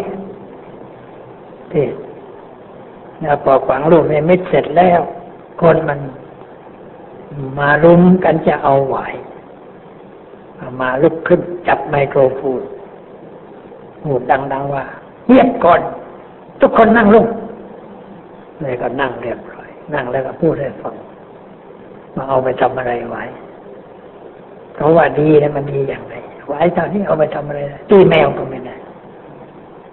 [1.70, 1.92] เทศ
[3.20, 5.00] แล้วพอขวางลูกในมิตรเสร็จแล้ว
[5.60, 5.98] คนมัน
[7.58, 8.96] มารุมกันจะเอาไหว
[10.80, 12.62] มาลุกขึ้นจับไมโครโฟน
[14.02, 14.20] พูด
[14.52, 14.84] ดัง ๆ ว่า
[15.28, 15.80] เงียบก่อน
[16.60, 17.26] ทุกคนนั่งลง
[18.60, 20.94] เลยก็นั่งเรียบร้อย นั่งแล้วก็พูดให้ฟัง
[22.16, 23.24] มาเอาไปทำอะไรไว้
[24.74, 26.16] เพราะว่าดีนะมันดีอย่างไร
[26.48, 28.74] ไว้ตอนนี้เอาไปทำอะไร ตีแมวก็ไม่ได้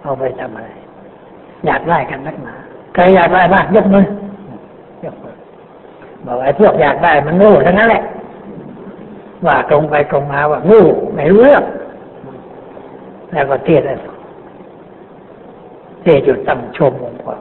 [0.02, 0.68] เอาไปทำอะไร
[1.66, 2.54] อยากได้กันนักหนา
[2.94, 4.04] ใครอยากได้บ้างยกมือ
[5.04, 5.34] ยกมือ
[6.26, 8.02] บอกไอ้พวกอยากได้มันโง่ทั้งนั้นแหละ
[9.46, 10.80] ว่าตรงไปตรงมาว่างู
[11.14, 11.64] ไม่รู้เรื่อง
[13.32, 13.92] แล้วก็เทศอะไร
[16.02, 17.40] เทศอยู่ตั้งชมองค์กร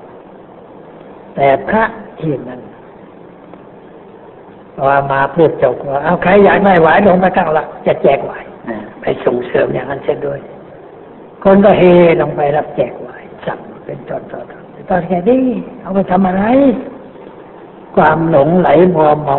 [1.35, 1.83] แต่พระ
[2.19, 2.61] ที่นั้น
[4.87, 8.33] ว่ามาพูดจบว่าเอาใครอยากได้ไหวลงไปข้างหลังจะแจกไหว
[9.03, 10.39] ไปส่งเสริมอย่างนั้นเช่นด้วย
[11.43, 11.83] คนก็เฮ
[12.21, 13.09] ลงไปรับแจกไหว
[13.45, 14.45] สั่งเป็นตอนตอน
[14.89, 15.45] ตอนแค่นี้
[15.81, 16.43] เอาไปทำอะไร
[17.95, 19.37] ความหลงไหลมัวเมา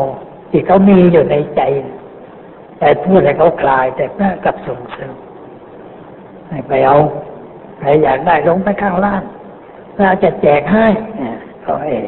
[0.51, 1.61] ที่เขามีอยู่ในใจ
[2.79, 5.15] แต่พูดให้เขาคลาย แต่พระกับส่งเสริม
[6.49, 6.97] ให้ไปเอา
[7.79, 9.23] ใครอยากได้ลงไปข้างล่าง
[9.97, 10.87] เราจะแจกให้
[11.65, 11.99] ก็เอ๋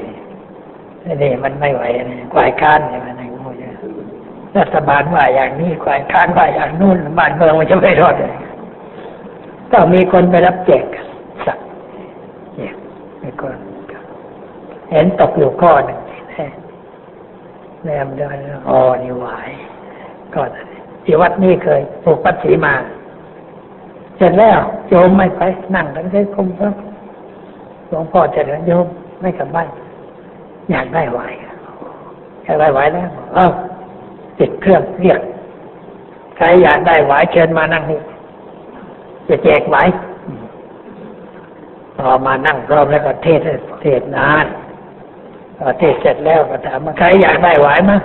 [1.23, 3.26] นี่มันไม่ไหวนะควายค้านเนี่ยมันงูเยอะ
[4.59, 8.35] รัฐบาลว่าอย่างนี้ควายค้านว่าอย่างนู้นบ้านเมืองมันจะไม่รอดเลย
[9.73, 10.85] ก็มีคนไปรับแจก
[11.47, 11.59] สัก
[12.57, 12.73] เนี่ย
[13.23, 13.57] มีคน
[14.91, 15.99] เห็นตกอยู่ข้อหนึ่ง
[17.85, 18.37] แนมเดิน
[18.69, 19.27] อ๋อนี่ไหว
[20.35, 20.41] ก็
[21.05, 22.75] ที่วัดนี้เคยปลูกปัดสีมา
[24.17, 25.43] เสร็จแล้วโยมไม่ไป
[25.75, 26.71] นั่งทั้งใจคุมพระ
[27.89, 28.87] หลวงพ่อจะเดินโยม
[29.21, 29.69] ไม่กลับบ้าน
[30.71, 31.21] อยากได้ไหว
[32.45, 33.53] อยากได้ไหวแล้ว เออ
[34.39, 35.21] ติดเครื่องเรียก
[36.37, 38.01] ใครอยากได้ไหวเชิญมานั่งนี่
[39.29, 39.77] จะแจกไหว
[41.97, 43.41] พอมานั่งพร้อมแล้วก็เทศ
[43.83, 44.47] เทศนาน
[45.59, 48.01] พอเทศเสร็จแล้วก็ถามมาใครอยากได้ไหวมั้ย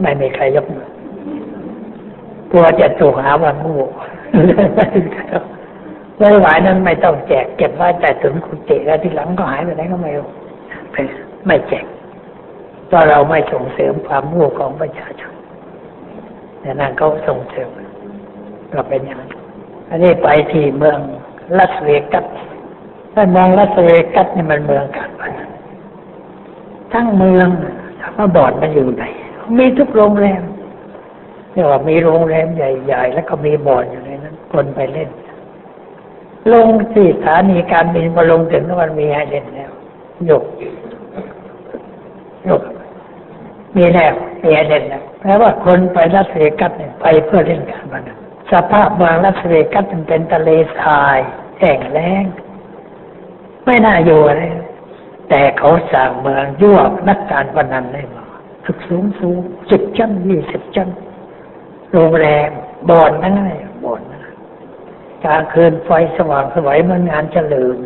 [0.00, 0.88] ไม่มีใครยกมือ
[2.50, 3.74] กลัวจะถูกหาว่างู
[6.18, 10.26] ไม่ไหวนั้นไม่ต้องแจกเก็บไว้แต่ถึงคุณเตะแล้วที่หลังก็หายไปไหนก็ไม่รู้
[11.46, 11.86] ไม่แจก
[12.86, 15.29] เพราะเราไม่ส่งเสริมความมู่ของประชาชน
[16.60, 17.68] แต่นั่นเขาส่งเสริม
[18.72, 19.30] ก็เป็นอย่างนั้น
[19.90, 20.98] อันนี้ไปที่เมือง
[21.58, 22.26] ลัสเวกัส
[23.14, 25.48] ถ้าเมืองลัสเวกัสนี่มันเมืองการพนัน
[26.92, 27.48] ทั้งเมือง
[28.00, 29.04] ถามว่าบอดมันอยู่ไหน
[29.58, 30.42] มีทุกโรงแรม
[31.52, 35.10] เรียกว่ามีโรงแรมใหญ่ๆ แล้วก็มีบอดอยู่ในนั้น คนไปเล่น
[36.52, 39.70] ลงที่สถานีการบินมาลงถึงมันมีให้เล่นแล้ว
[40.30, 40.44] ยก
[42.48, 42.62] ยก
[43.76, 48.18] มีแล้วมีเล่นแล้วแปลว่าคนไปรัสเวกัสเนี่ยไปเพื่อเล่นการพนัน
[48.52, 51.18] สภาพเมืองรัสเวกัสมันเป็นทะเลทราย
[51.58, 52.24] แห้งแล้ง
[53.64, 54.42] ไม่น่าอยู่อะไร
[55.28, 58.24] แต่เขาสั่งเมืองยั่วนักการพนันได้มา
[58.64, 59.38] สึกสูงสูง
[59.70, 60.88] สิบชั้นยี่สิบชั้น
[61.92, 62.50] โรงแรม
[62.88, 63.50] บ่อนนั่นไง
[63.84, 64.22] บ่อนนะ
[65.24, 67.76] กลางคืนไฟสว่างสวยมันงานเฉลิม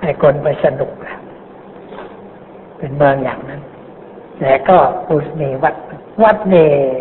[0.00, 0.92] ให้คนไปสนุก
[2.78, 3.60] เป็นเมืองอย่างนั้น
[4.38, 4.78] แต่ก็
[5.08, 5.74] อุสมีวัด
[6.22, 6.54] วัดเน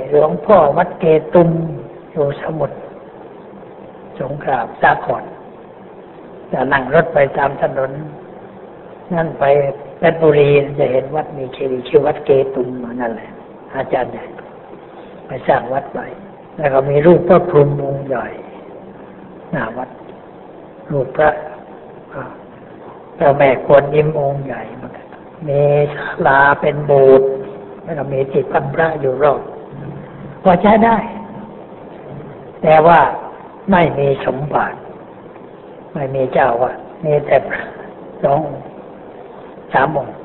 [0.10, 1.50] หลวงพ่อวัดเกตุม
[2.12, 2.78] อยู่สมุทร
[4.22, 5.24] สงครามสาคร
[6.52, 7.92] จะนั่งรถไปตามถนน
[9.14, 9.44] นั่นไป
[10.00, 12.70] เพชรบุรีจะเห็นวัดมีเชดีชื่อวัดเกตุม
[13.02, 13.32] นั่นแหละ
[13.76, 14.26] อาจารย์ใหญ่
[15.28, 16.00] ไปสร้างวัดไป
[16.58, 18.28] แล้วก็มีรูปพระพรหมองค์ใหญ่
[19.52, 19.90] หน้าวัด
[20.92, 21.30] รูปพระ
[23.18, 24.62] พระแม่กวนยิ้มองค์ใหญ่
[25.48, 25.62] มี
[25.96, 27.30] ศาลาเป็นโบสถ์
[27.84, 29.41] แล้วก็มีจิตพันพระอยู่รอบ
[30.44, 30.98] พอใช้ได้
[32.62, 33.00] แต่ว่า
[33.72, 34.78] ไม่มีสมบัติ
[35.94, 36.74] ไม่มีเจ้าว่า
[37.06, 37.38] มีแต่
[38.24, 38.39] สอง
[39.74, 40.16] สามองค์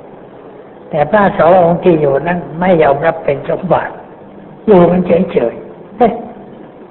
[0.90, 3.92] แต่พระสององค์ที่อยู่นั้น ไม่ยอมรับเป็นสมบัติ
[4.66, 5.54] อยู่มันเฉยเฉย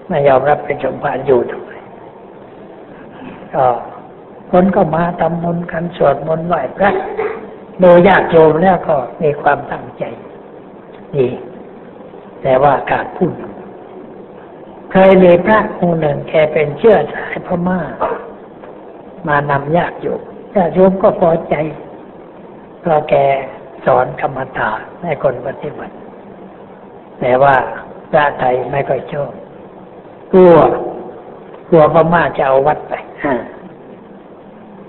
[0.10, 1.72] ไม่ยอมรับเป็นสมบัติอยู่ทำไม
[3.54, 3.66] ก็
[4.52, 6.92] คนก็มาทำบุญกันสวดมนต์ไหว้พระ
[7.84, 10.04] ดยยากโยมแล้วก็มีความตั้งใจ
[11.16, 11.28] ดี
[12.42, 13.34] แต่ว่าการพูด
[14.92, 17.80] เคยมีพระองค์หนึ่งแกเป็นเชื่อสายพม่า
[19.28, 20.22] มานำยากโยม
[20.56, 21.56] ญาติโยมก็พอใจ
[22.80, 23.16] เพราะแก
[23.86, 25.96] สอนกรรมฐานให้คนปฏิบัติ
[27.20, 27.56] แต่ว่า
[28.12, 29.32] พระไทยไม่ค่อยชอบ
[30.32, 30.56] กลัว
[31.70, 32.94] กลัวพม่าจะเอาวัดไป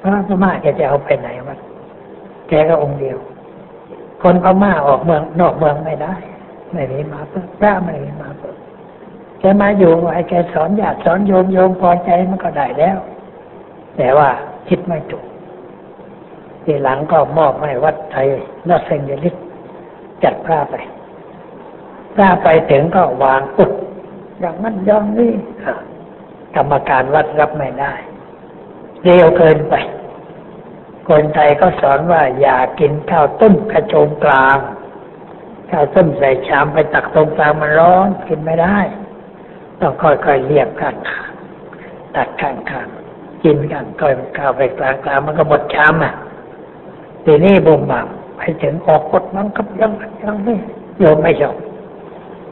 [0.01, 1.59] พระพม่าแกจะเอาไปไหนวัด
[2.49, 3.19] แกก็องค์เดียว
[4.23, 6.15] คนพม่าออกเมืองนอกเมืองไม่ได้
[6.73, 8.53] ไม่มีมาเพิ่พระไม่มีมาเพิ่
[9.41, 12.99] แกมาอยู่ไอ้แกสอนญาติสอนโยมโยมพอใจมันก็ได้แล้ว
[13.97, 14.29] แต่ว่า
[14.69, 15.27] คิดไม่ถูก
[16.65, 18.27] ทีหลังก็มอบให้วัดไทย
[18.69, 19.35] ลอสแองเจลิส
[20.23, 20.75] จัดพระไป
[22.15, 23.71] พระไปถึงก็วางปุด
[24.41, 25.33] อย่างนั้นย่างนี้
[26.57, 27.93] กรรมการวัดรับไม่ได้
[29.03, 29.75] เร็วเกินไป
[31.09, 34.59] คนไทยก็สอนว่าอย่ากินข้าวต้มกระโจมกลาง
[35.71, 38.79] ข้าวต้มใส่ชามไปตักตรงกลางมันร้อนกินไม่ได้
[39.81, 40.97] ต้องค่อยๆเรียบข้าง
[42.17, 46.15] ตักข้างๆกินกันค่อยข้าวไปกลางกลางมันก็หมดชามอะ
[47.25, 48.07] ทีนี้บุมบาม
[48.37, 49.93] ไปถึงออกกฎมันกับยัง
[50.23, 50.55] ยังไม่
[50.99, 51.57] โยมไม่ยอม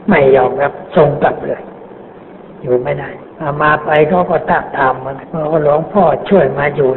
[0.09, 1.61] ไม่ยอมรับส่งกลับเลย
[2.61, 6.89] อยู่ไม่ได้อามาไปเขาก็ตามตามมันเพราหลวงพ่อช่วยมาอยู่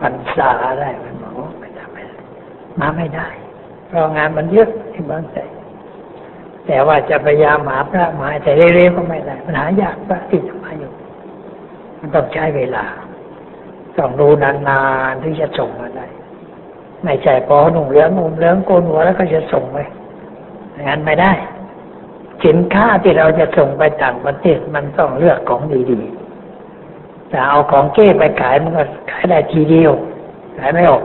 [0.00, 2.16] พรรษาอะได้มันบอกไม่ได้ไม่ได้
[2.80, 3.28] มาไม่ได้
[3.88, 5.38] เพราะงานมันเยอะที่บางใจ
[6.66, 10.90] แต่ว่าจะพยายามหาพระมาแต่เร็วๆก็ไม่ได้ปัญหายากพระที่จะมาอยู่
[12.00, 12.84] มันต้องใช้เวลา
[13.98, 16.06] ต้องดูนานๆถึงจะส่งมาได้
[17.04, 19.78] ไม่ใช่พอหนุ่มเหลืองหนุ่มเหลืองโกนหัวแล้วก็จะส่งไป
[20.86, 21.32] งานไม่ได้
[22.44, 26.27] สินค้าที่เราจะส่งไปต่างประเทศมันต้องเลือกของดีๆ
[27.28, 29.92] แต่เอาของเก้ไปขายมันก็ขายได้ทีเดียว
[30.58, 31.02] ขายไม่ออก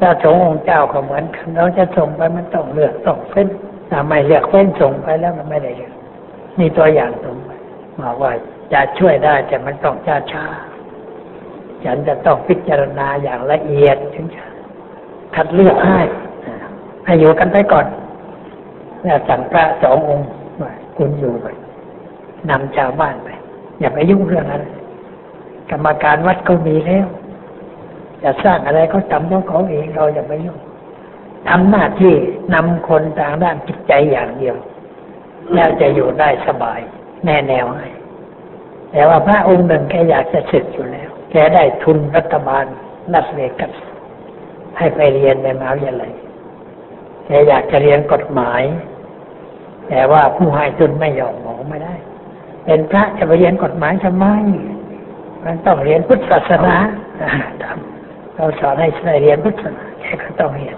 [0.00, 3.48] ถ้าสงองค์เจ้าก็เหมือนกันเราจะส่งไปมันต้องเลือกต้องเฟ้น
[3.90, 5.94] ถ้าไม่เลือกเฟ้นส่งไปแล้วมันไม่ได้เลือก
[6.58, 7.50] นี่ตัวอย่างตรงไป
[8.00, 8.32] บอกว่า
[8.72, 10.44] จะช่วยได้แต่มันต้องช้าช้า
[11.84, 14.42] ฉันจะต้องพิจารณาอย่างละเอียดถึงจะ
[15.34, 16.00] คัดเลือกให้
[17.04, 17.86] ให้อยู่กันไปก่อน
[19.02, 20.26] แล้วสั่งพระสององค์
[20.96, 21.46] คุณอยู่ไป
[22.50, 23.28] นำชาวบ้านไป
[23.80, 24.62] อย่าไปยุ่งเรื่องนั้น
[25.70, 27.06] กรรมการวัดก็มีแล้ว
[28.22, 30.58] จะสร้างอะไรก็ทำของเขาเองเราอย่าไปยุ่ง
[31.48, 32.14] ทำหน้าที่
[32.54, 34.56] นำคนทางด้านจิตใจอย่างเดียว
[35.54, 36.80] แล้วจะอยู่ได้สบาย
[37.24, 37.88] แน่แนวให้
[38.92, 42.64] แต่ว่าพระองค์หนึ่งแกอยากจะศึกอยู่แล้ว แกได้ทุนรัฐบาล
[43.12, 43.72] นัสเวกัส
[44.78, 46.12] ให้ไปเรียนในมหาวิทยาลัย
[47.26, 48.62] แกอยากจะเรียนกฎหมาย
[49.88, 51.94] แต่ว่าผู้ให้ทุนไม่ยอมหมอไม่ได้
[52.64, 54.26] เป็นพระจะไปเรียนกฎหมายทำไม
[55.44, 56.74] มันต้องเรียนพุทธศาสนา
[58.34, 58.88] เราสอนให้
[59.22, 60.76] เรียนพุทธศาสนาแกก็ต้องเรียน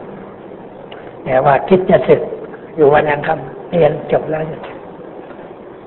[1.25, 2.21] แต่ว่าคิดจะศึก
[2.77, 4.59] อยู่วันยังคำเรียนจบแล้วจะ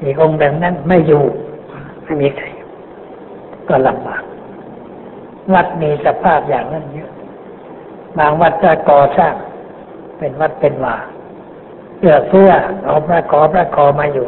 [0.02, 1.24] มีองค์หนึ่งนั้นไม่อยู่
[2.04, 2.46] ไม่มีใคร
[3.68, 4.24] ก็ลำบาก
[5.54, 7.12] วัดมีสภาพอย่างนั้นเยอะ
[8.18, 9.34] บางวัดจะก่อสร้าง
[10.18, 10.96] เป็นวัดเป็นว่า
[11.98, 12.52] เพื่อเพื่อ
[12.86, 14.28] เอาพระขอพระขอมาอยู่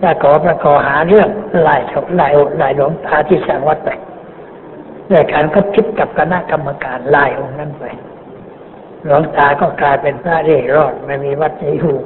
[0.00, 1.28] พระขอพระขอหาเรื่อง
[1.62, 1.76] ไล่
[2.16, 2.28] ไล่
[2.58, 3.90] ไล่หลวงตาที่สร้างวัดไป
[5.10, 7.84] ด้วยการก็คิดกับคณะกรรมการไล่องค์นั้นไป
[9.04, 11.96] หลวงตาก็กลายเป็นพระเร่ร่อนไม่มีวัดจะอยู่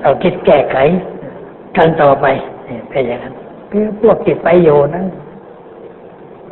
[0.00, 0.76] เราคิดแก้ไข
[1.76, 2.26] กันต่อไป
[2.90, 3.34] เป็นอย่างนั้น
[3.70, 5.06] คือพวกติดไปโยนั้น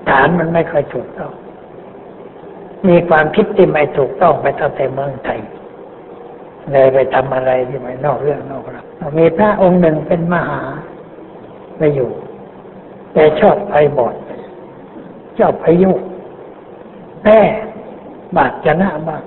[0.08, 1.32] ฐานมันไม่ค่อยถูกต้อง
[2.88, 5.40] มีความคิดที่ไม่ถูกต้องไปตั้งแต่เมืองไทย
[6.72, 10.60] เลยไปทำอะไรที่ไม่นอกเรื่องนอกราว มีพระองค์หนึ่งเป็นมหา
[11.78, 12.10] ไปอยู่
[13.12, 14.14] แต่ชอบไปบอด
[15.38, 15.92] ชอบไปยุ
[17.22, 17.38] แพ้
[18.36, 19.22] บาดจะหน้าบ้าง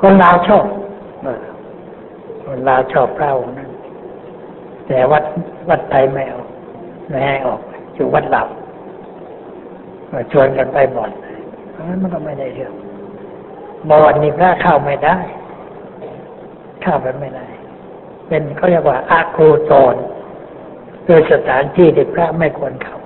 [0.00, 0.66] คนลาวชอบ
[2.44, 3.70] คนลาวชอบพระองค์นั้น
[4.86, 5.24] แต่วัด
[5.68, 6.40] วัดไทยไม่เอา
[7.08, 7.60] ไม่ให้ออก
[7.94, 8.48] อยู่วัดหลับ
[10.32, 11.10] ชวนกันไปบอน
[11.72, 12.74] เพราะนั้นมันก็ไม่ได้เรื่อง
[13.90, 15.16] บอนนี่พระเข้าไม่ได้
[16.82, 17.46] เข้าไปไม่ได้
[18.28, 19.96] เป็นเขาเรียกว่าอาโคโซน
[21.06, 22.98] โดยสถานที่ที่พระไม่ควรเข้า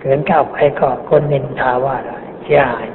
[0.00, 2.86] เกินเข้าไปก็คนนินทาว่าได้เสียหาย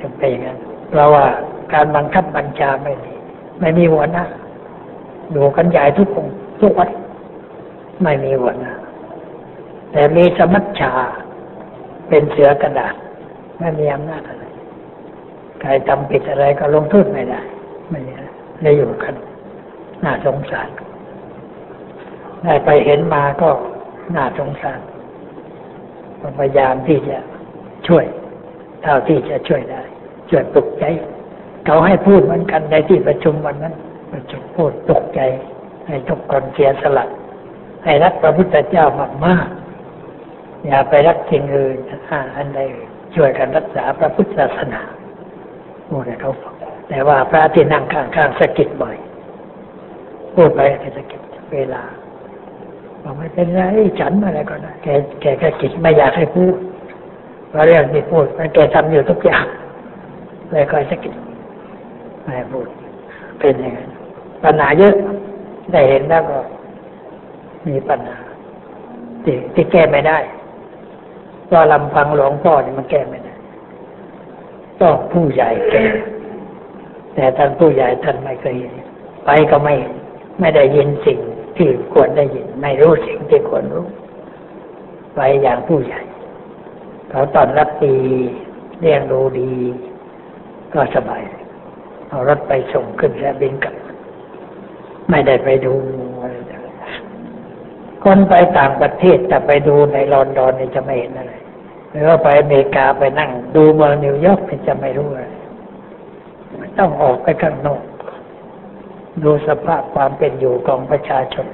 [0.00, 0.58] จะเป็นอย่างนั้น
[0.90, 1.24] เพราะว่า
[1.72, 3.14] การบังคับบัญชาไม่ดี
[3.60, 4.24] ไม่มีหัวหน้า
[5.34, 6.26] ดูกันใหญ่ทุกอง
[6.60, 6.90] ทุกวัด
[8.02, 8.72] ไม่มีหัวหน้า
[9.92, 10.92] แต่มีสมัชชา
[12.08, 12.94] เป็นเสือกระดาษ
[13.58, 14.44] ไม่มีอำนาจอะไร
[15.60, 17.40] ใครทำผิดอะไรก็ลงโทษไม่ได้
[17.90, 18.00] ไม่
[18.62, 19.14] ได้อยู่กัน
[20.04, 20.68] น่าสงสาร
[22.44, 23.50] ได้ไปเห็นมาก็
[24.16, 24.80] น่าสงสาร
[26.38, 27.18] พยายามที่จะ
[27.88, 28.04] ช่วย
[28.82, 29.82] เท่าที่จะช่วยได้
[30.30, 30.84] ช่วยปลุกใจ
[31.66, 33.74] เขาให้พูดเหมือนกันในที่ประชุมวันนั้น
[34.12, 35.20] ประชุมพูดตกใจ
[35.86, 37.06] ให้ทุกคนเสียสละ
[37.84, 39.48] ให้รักพระพุทธเจ้ามากมาก
[40.66, 41.78] อย่าไปรักสิ่งอื่น
[42.36, 42.60] อันใด
[43.14, 44.82] ช่วยกันรักษาพระพุทธศาสนา
[45.88, 46.32] พูดให้เขา
[46.88, 48.96] แต่ว่าพระที่นั่งข้างๆสะกิดบ่อย
[50.36, 50.60] พูดไป
[50.96, 51.22] สะเกิด
[51.52, 51.82] เวลา
[53.02, 53.62] บอกไม่เป็นไร
[54.00, 54.88] ฉันอะไรก็ได้แก
[55.20, 56.56] แกก็กิดไม่อยากให้พูด
[57.48, 59.44] เพราะเรื่องที่พูดมันแกทำอยู่ทุกอย่าง
[60.52, 61.14] เลยคอยสะกิด
[62.24, 62.66] ไม่พูด
[63.38, 63.88] เป็นอย่างนั้น
[64.44, 64.94] ปัญหาเยอะ
[65.72, 66.38] ได้เห็นแล้วก็
[67.66, 68.18] มีปัญหา
[69.24, 70.18] ที่ที่แก้ไม่ได้
[71.50, 73.34] ก็ลำพังหลวงพ่อนี่มันแก้ไม่ได้
[74.80, 75.84] ต้องผู้ใหญ่แก้
[77.14, 78.74] แต่ท่านผู้ใหญ่ท่านไม่เคยเห็น
[79.26, 79.74] ไปก็ไม่
[80.40, 81.18] ไม่ได้ยินสิ่ง
[81.56, 83.86] ที่ควรได้ยิน ไม่รู้สิ่งที่ควรรู้
[85.14, 86.02] ไปอย่างผู้ใหญ่
[87.10, 87.96] เขาตอนรับดี
[88.80, 89.50] เรียงดูดี
[90.74, 91.22] ก็สบาย
[92.08, 93.74] เอารถไปส่งขึ้นแล้วบินกลับ
[95.10, 95.74] ไม่ได้ไปดู
[96.20, 96.34] อะไร
[98.04, 101.34] คนไปต่างประเทศจะไปดูในลอนดอนนี่จะไม่เห็นอะไร
[101.90, 105.26] หรือว่าไปอเมริกาไปนั่ง ดูเมืองนิวยอร์กนี่จะไม่รู้อะไร
[106.58, 107.82] ไม่ต้องออกไปข้างนอก
[109.22, 111.46] ดูสภาพความเป็นอยู่ของประชาชน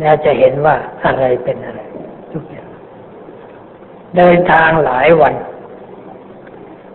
[0.00, 1.80] แล้วจะเห็นว่าอะไรเป็นอะไร
[2.32, 2.68] ทุกอย่าง
[4.16, 5.34] เดินทางหลายวัน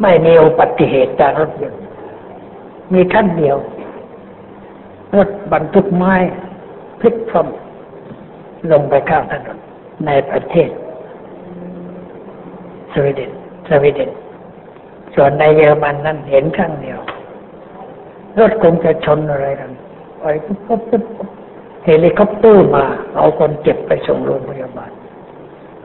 [0.02, 1.82] ไม่มีอุบัติเหตุจากรถยนต์
[2.94, 3.58] มีขั้นเดียว
[5.16, 6.16] รถบรรทุกไม้
[7.00, 9.58] พลิกคว่ำลงไปข้างถนน
[10.06, 10.70] ในประเทศ
[12.94, 13.32] สวีเดน
[13.68, 14.12] สวีเดน
[15.16, 17.00] ส่วนในเยอรมันนั้นเห็นข้างเดียว
[18.40, 19.72] รถคงจะชนอะไรกัน
[20.20, 21.04] ไปปุ๊บปุ๊บปุ๊บ
[21.86, 22.86] เฮลิคอปเตอร์มา
[23.18, 24.92] เอาคนเจ็บไปส่งโรงพยาบาล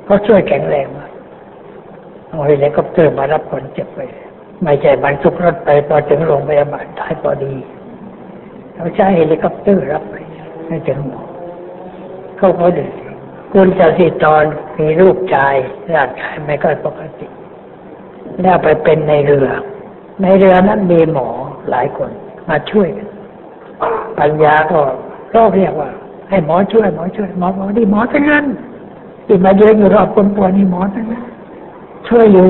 [0.04, 1.10] เขาช่วยแข็งแรงมาก
[2.28, 4.00] เอาเฮลิคอปเตอร์มารับคนเจ็บไป
[4.64, 7.54] ไม่ใช่บรรทุกรถไปพอถึงโรงพยาบาลตายพอดี
[8.74, 10.14] เขาใช้เฮลิคอปเตอร์รับไป
[10.66, 11.22] ให้ถึงหมอ
[12.38, 12.86] เขาก็ดี
[13.52, 14.44] คุณจะสิตอน
[14.78, 15.54] มีลูกชาย
[15.94, 17.26] ร่างกายไม่ค่อยปกติ
[18.40, 19.48] แล้วไปเป็นในเรือ
[20.22, 21.28] ในเรือนั้นมีหมอ
[21.70, 22.10] หลายคน
[22.48, 23.08] มาช่วยกัน
[24.18, 24.80] ปัญญาก็
[25.34, 25.90] ก็เรียกว่า
[26.28, 28.44] ให้หมอช่วยหมอช่วยหมอบอกนี่หมอทั้งนั้น
[29.26, 31.24] ที่มาเยืนอยู่รอบคนป่วยนี่หมอทั้งนั้น
[32.08, 32.48] ช่วยอยู่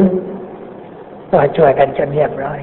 [1.30, 2.60] ก็ช่วยกันจนเรียบร้อย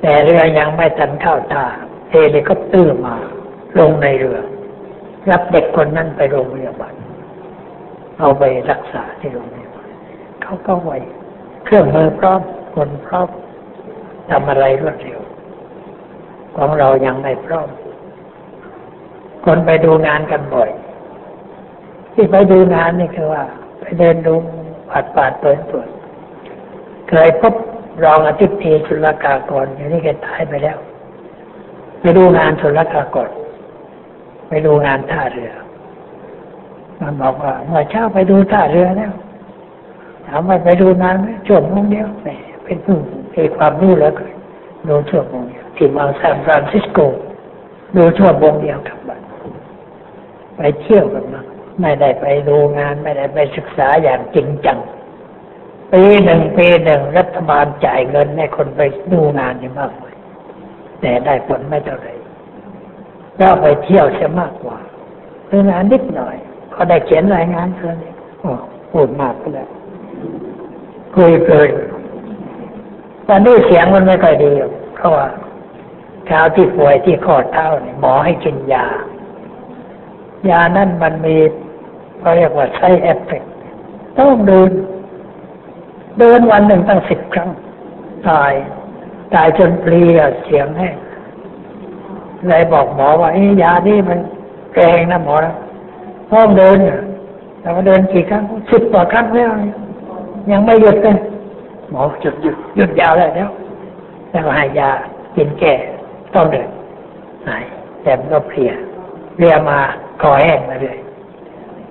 [0.00, 1.64] แต่เรือยังไม่ทันเข้าท่า
[2.10, 3.14] เฮลิคอปเตอร์มา
[3.78, 4.38] ลงในเรือ
[5.30, 6.94] รับเด็กคนนั้นไปโรงพยาบาล
[8.18, 9.88] เอาไปรักษาที่โรงพยาบาล
[10.42, 10.90] เขาก็ไว
[11.64, 12.40] เครื่องมือพร้อม
[12.74, 13.28] คนพร้อม
[14.30, 15.20] ทำอะไรรวดเร็ว
[16.58, 17.68] ของเรายังไม่พร้อม
[19.44, 20.70] คนไปดูงานกันบ่อย
[22.14, 23.42] ที่ไปดูงานนี่คือว่า
[23.80, 24.34] ไปเดินดู
[24.88, 25.88] ปาดปาดเปิดเปิด
[27.08, 27.54] เคยพบ
[28.04, 30.78] รองอธิบดีสุลกากรอย่างนี้แกตายไปแล้ว
[32.00, 33.30] ไปดูงานสุลกากร
[34.48, 35.52] ไปดูงานท่าเรือ
[37.00, 39.12] มันบอกว่าเมื่อเช้าไปดูท่าเรือแล้ว
[40.26, 42.28] ถามว่าไปดูนานไหมชั่วโมงเดียวแหม
[42.64, 42.96] เป็นผู้
[43.34, 44.24] มีความรู้แล้วก็
[44.88, 46.98] ดูชั่วโมงเดียว ที่มาซานฟรานซิสโก
[47.96, 48.98] ดูชั่วโมงเดียวกลับ
[50.56, 51.42] ไปเที่ยวกันมา
[51.80, 54.78] ไม่ได้ไปดูงาน ไม่ได้ไปศึกษาอย่างจริงจัง
[55.92, 58.80] ปีหนึ่งปีหนึ่งรัฐบาลจ่ายเงินให้คนไป
[59.12, 60.16] ดูงานนี่มากเลย
[61.00, 62.12] แต่ได้ผลไม่เท่าไหร่
[63.40, 64.78] ก็ไปเที่ยวเสียมากกว่า
[65.50, 66.36] ดูงานนิดหน่อย
[66.74, 68.12] ก็ได้เขียนรายงานเท่านี้
[68.92, 69.68] พูดมากก็แล้ว
[71.14, 71.70] คุยเกิน
[73.28, 74.52] ตอนนี้เสียงมันไม่ค่อยดี
[74.96, 75.26] เพราะว่า
[76.28, 78.86] เท้าที่ป่วยที่ข้อเท้าเนี่ยหมอให้กินยา
[80.48, 81.36] ยานั่นมันมี
[82.18, 83.42] เขาเรียกว่าไซเอฟเฟก
[84.18, 84.70] ต้องเดิน
[86.18, 87.50] เดินวันหนึ่งตั้งสิบครั้ง
[88.28, 88.52] ตาย
[89.34, 90.96] ตายจนเปลี่ยเสียงแห้ง
[92.48, 94.18] เลยบอกหมอว่าไอ้ยานี่มัน
[94.74, 95.54] แกงนะหมอนะ
[96.32, 96.76] ห้องเดิน
[97.60, 99.50] แต่ว่าเดินกี่ครั้งสิบต่อครั้งแล้ว
[100.50, 101.16] ยังไม่หยุดเลย
[101.90, 103.50] หมอหยุดหยุดหยุดยาวเลยแล้ว
[104.30, 104.90] แล้วให้ยา
[105.36, 105.74] กินแก่
[106.34, 106.68] ต้องเดิน
[107.48, 107.64] หาย
[108.02, 108.70] แต่มันก็เพลีย
[109.38, 109.78] เรียมา
[110.22, 110.98] คอแห้งมาเลย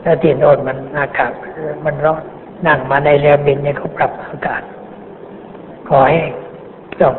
[0.03, 1.31] ถ้าที่โน่นมันอากาศ
[1.85, 2.23] มันร้อน
[2.67, 4.61] นั่งมาในเรือบินเนี่ยเขาปรับอากาศ
[5.89, 6.31] คอแห้ง
[7.01, 7.13] ต้อง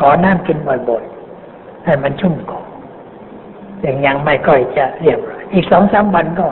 [0.00, 0.58] ขอน้ำกิน
[0.88, 2.60] บ่อยๆให้มันชุ่มคอ
[3.84, 6.46] ยังยังไม่ค่อยจะเรียบร้อยอีกสองสามวันก็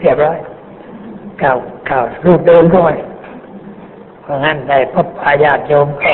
[0.00, 0.38] เรียบร้อย
[1.42, 1.56] ข่าว
[1.88, 2.94] ข่าวรูปเดินด้วย
[4.22, 6.12] เพราะงั้นได้พบอาญาโยมก็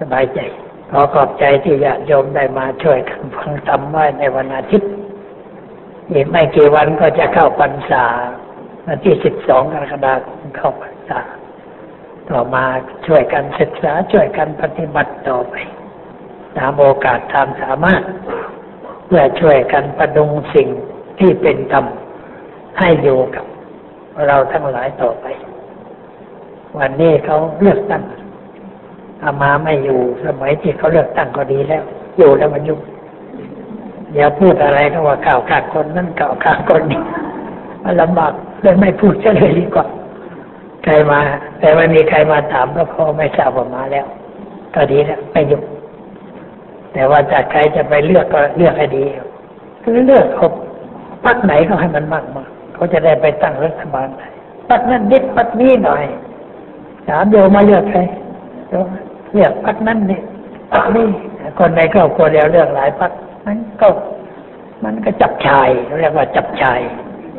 [0.00, 0.38] สบายใจ
[0.90, 4.90] ขอขอบใจที่ญาติโยมได้มาช่วยกันฟังธรรมไว้ในวันอาทิตย์
[6.10, 8.04] อีกไม่กี่วันก็จะเข้าพรรษา
[8.86, 11.20] วันที่สิบสองกรกฎาคมเข้าพรรษา
[12.30, 12.64] ต่อมา
[13.06, 15.54] ช่วยกันศึกษาช่วยกันปฏิบัติต่อไป
[16.56, 18.02] ตามโอกาสตามสามารถ
[19.06, 20.68] เพื่อช่วยกันประดุงสิ่ง
[21.18, 21.84] ที่เป็นธรรม
[22.78, 23.44] ให้อยู่กับ
[24.26, 25.26] เราทั้งหลายต่อไป
[26.78, 28.02] วันนี้เขาเลือกตั้ง
[29.22, 31.82] อามาไม่อยู่สมัยที่เขาเลือกตั้งก็ดีแล้ว
[32.18, 32.80] อยู่แล้วมันยุ่ง
[34.14, 37.00] อย่าพูดอะไรก็ว่าข่าวขาดคนนั่นข่าวขาดคนนี้
[37.84, 39.86] มันลำบากเลยไม่พูดเฉลยดีกว่า
[40.84, 41.20] ใครมา
[41.60, 44.06] แต่ไม่มีใครมาถามก็พอไม่ทราบว่ามาแล้ว
[44.74, 45.62] ก็ดีแล้วไม่ยุ่ง
[46.92, 49.04] แต่ว่าจากใครจะไปเลือกก็เลือกให้ดี
[49.82, 50.48] คือเลือกเขา
[51.24, 52.44] พักไหนก็ให้มันมากมา
[52.74, 54.28] เขาจะได้ไปตั้งรัฐบาลได้
[54.68, 56.04] พักนั้นนิดพักนี้หน่อย
[57.08, 58.00] ถามโยมาเลือกใคร
[59.32, 60.20] เลือกพักนั้นนี่
[60.72, 61.06] พักนี้
[61.58, 63.10] คนในครอบครัวเดียวเลือกหลายพัก
[63.46, 63.88] มันก็
[64.84, 65.68] มันก็จับชาย
[65.98, 66.80] เรียกว่าจับชาย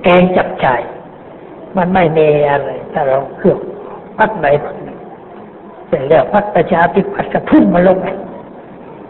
[0.04, 0.82] แกงจับชาย
[1.78, 3.60] มันไม่มีอะไรถ้าเราเลือก
[4.18, 4.98] พักไหนพักหนึ่ง
[5.90, 8.08] เป็นเลือกพักประชาธิปัตย์ก็พุ่งมาลงไป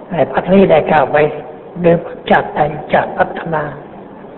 [0.10, 1.18] ไอ้พักนี้ได้ก้าวไป
[1.80, 3.64] หรือพรรคชาติไทยชาติพัฒนา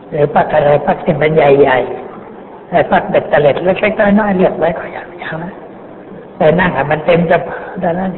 [0.09, 5.53] หรือพักอะไรพักที่มันใหญ่ๆไอ้พักเด็ดเตล็ดเล็กๆน้อยๆเลือกไว้ก็อย่างอย่างนั้น
[6.37, 7.37] แต่นั่งอะมันเต็มจะ
[7.83, 8.11] ดังนั้น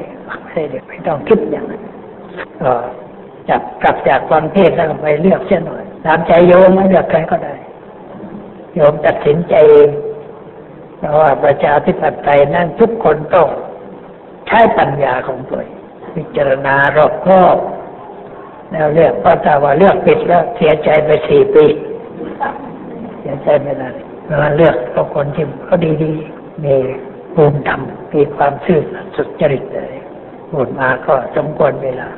[0.54, 1.82] เองไม่ได้เดี๋ยวไม่ต้องคิดอย่างนั้น
[3.49, 7.56] จับกลับจากฟังเทศแล้วไปเลือกเสียหน่อยตามใจโยมไม่เลือกใครก็ได้
[8.76, 9.89] โยมตัดสินใจเอง
[10.97, 13.47] เพราะว่าประชาธิปไตยนั้นทุกคนต้อง
[14.47, 15.80] ใช้ปัญญาของตัวเอง
[16.16, 17.58] พิจารณารอบคอบ
[18.72, 21.66] แล้วเลือกเพราะถ้าว่าเลือกผิดแล้วเสียใจไปสี่ปี
[23.20, 23.89] เสียใจไม่ได้
[24.24, 26.76] เพราะว่าเลือกเอาคนที่เขาดีๆมี
[27.34, 27.82] ภูมิธรรม
[28.14, 29.93] มีความซื่อสัตย์สุจริตเลย
[30.54, 32.10] พูดมาก็สมควรเวลา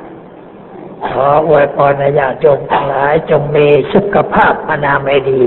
[1.08, 5.42] ขออวยพรนญาติโยมทั้งหลาย จงมีสุขภาพอนามัยดี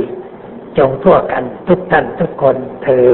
[0.77, 3.09] จงทั่วกันทุกท่านทุกคนเธอ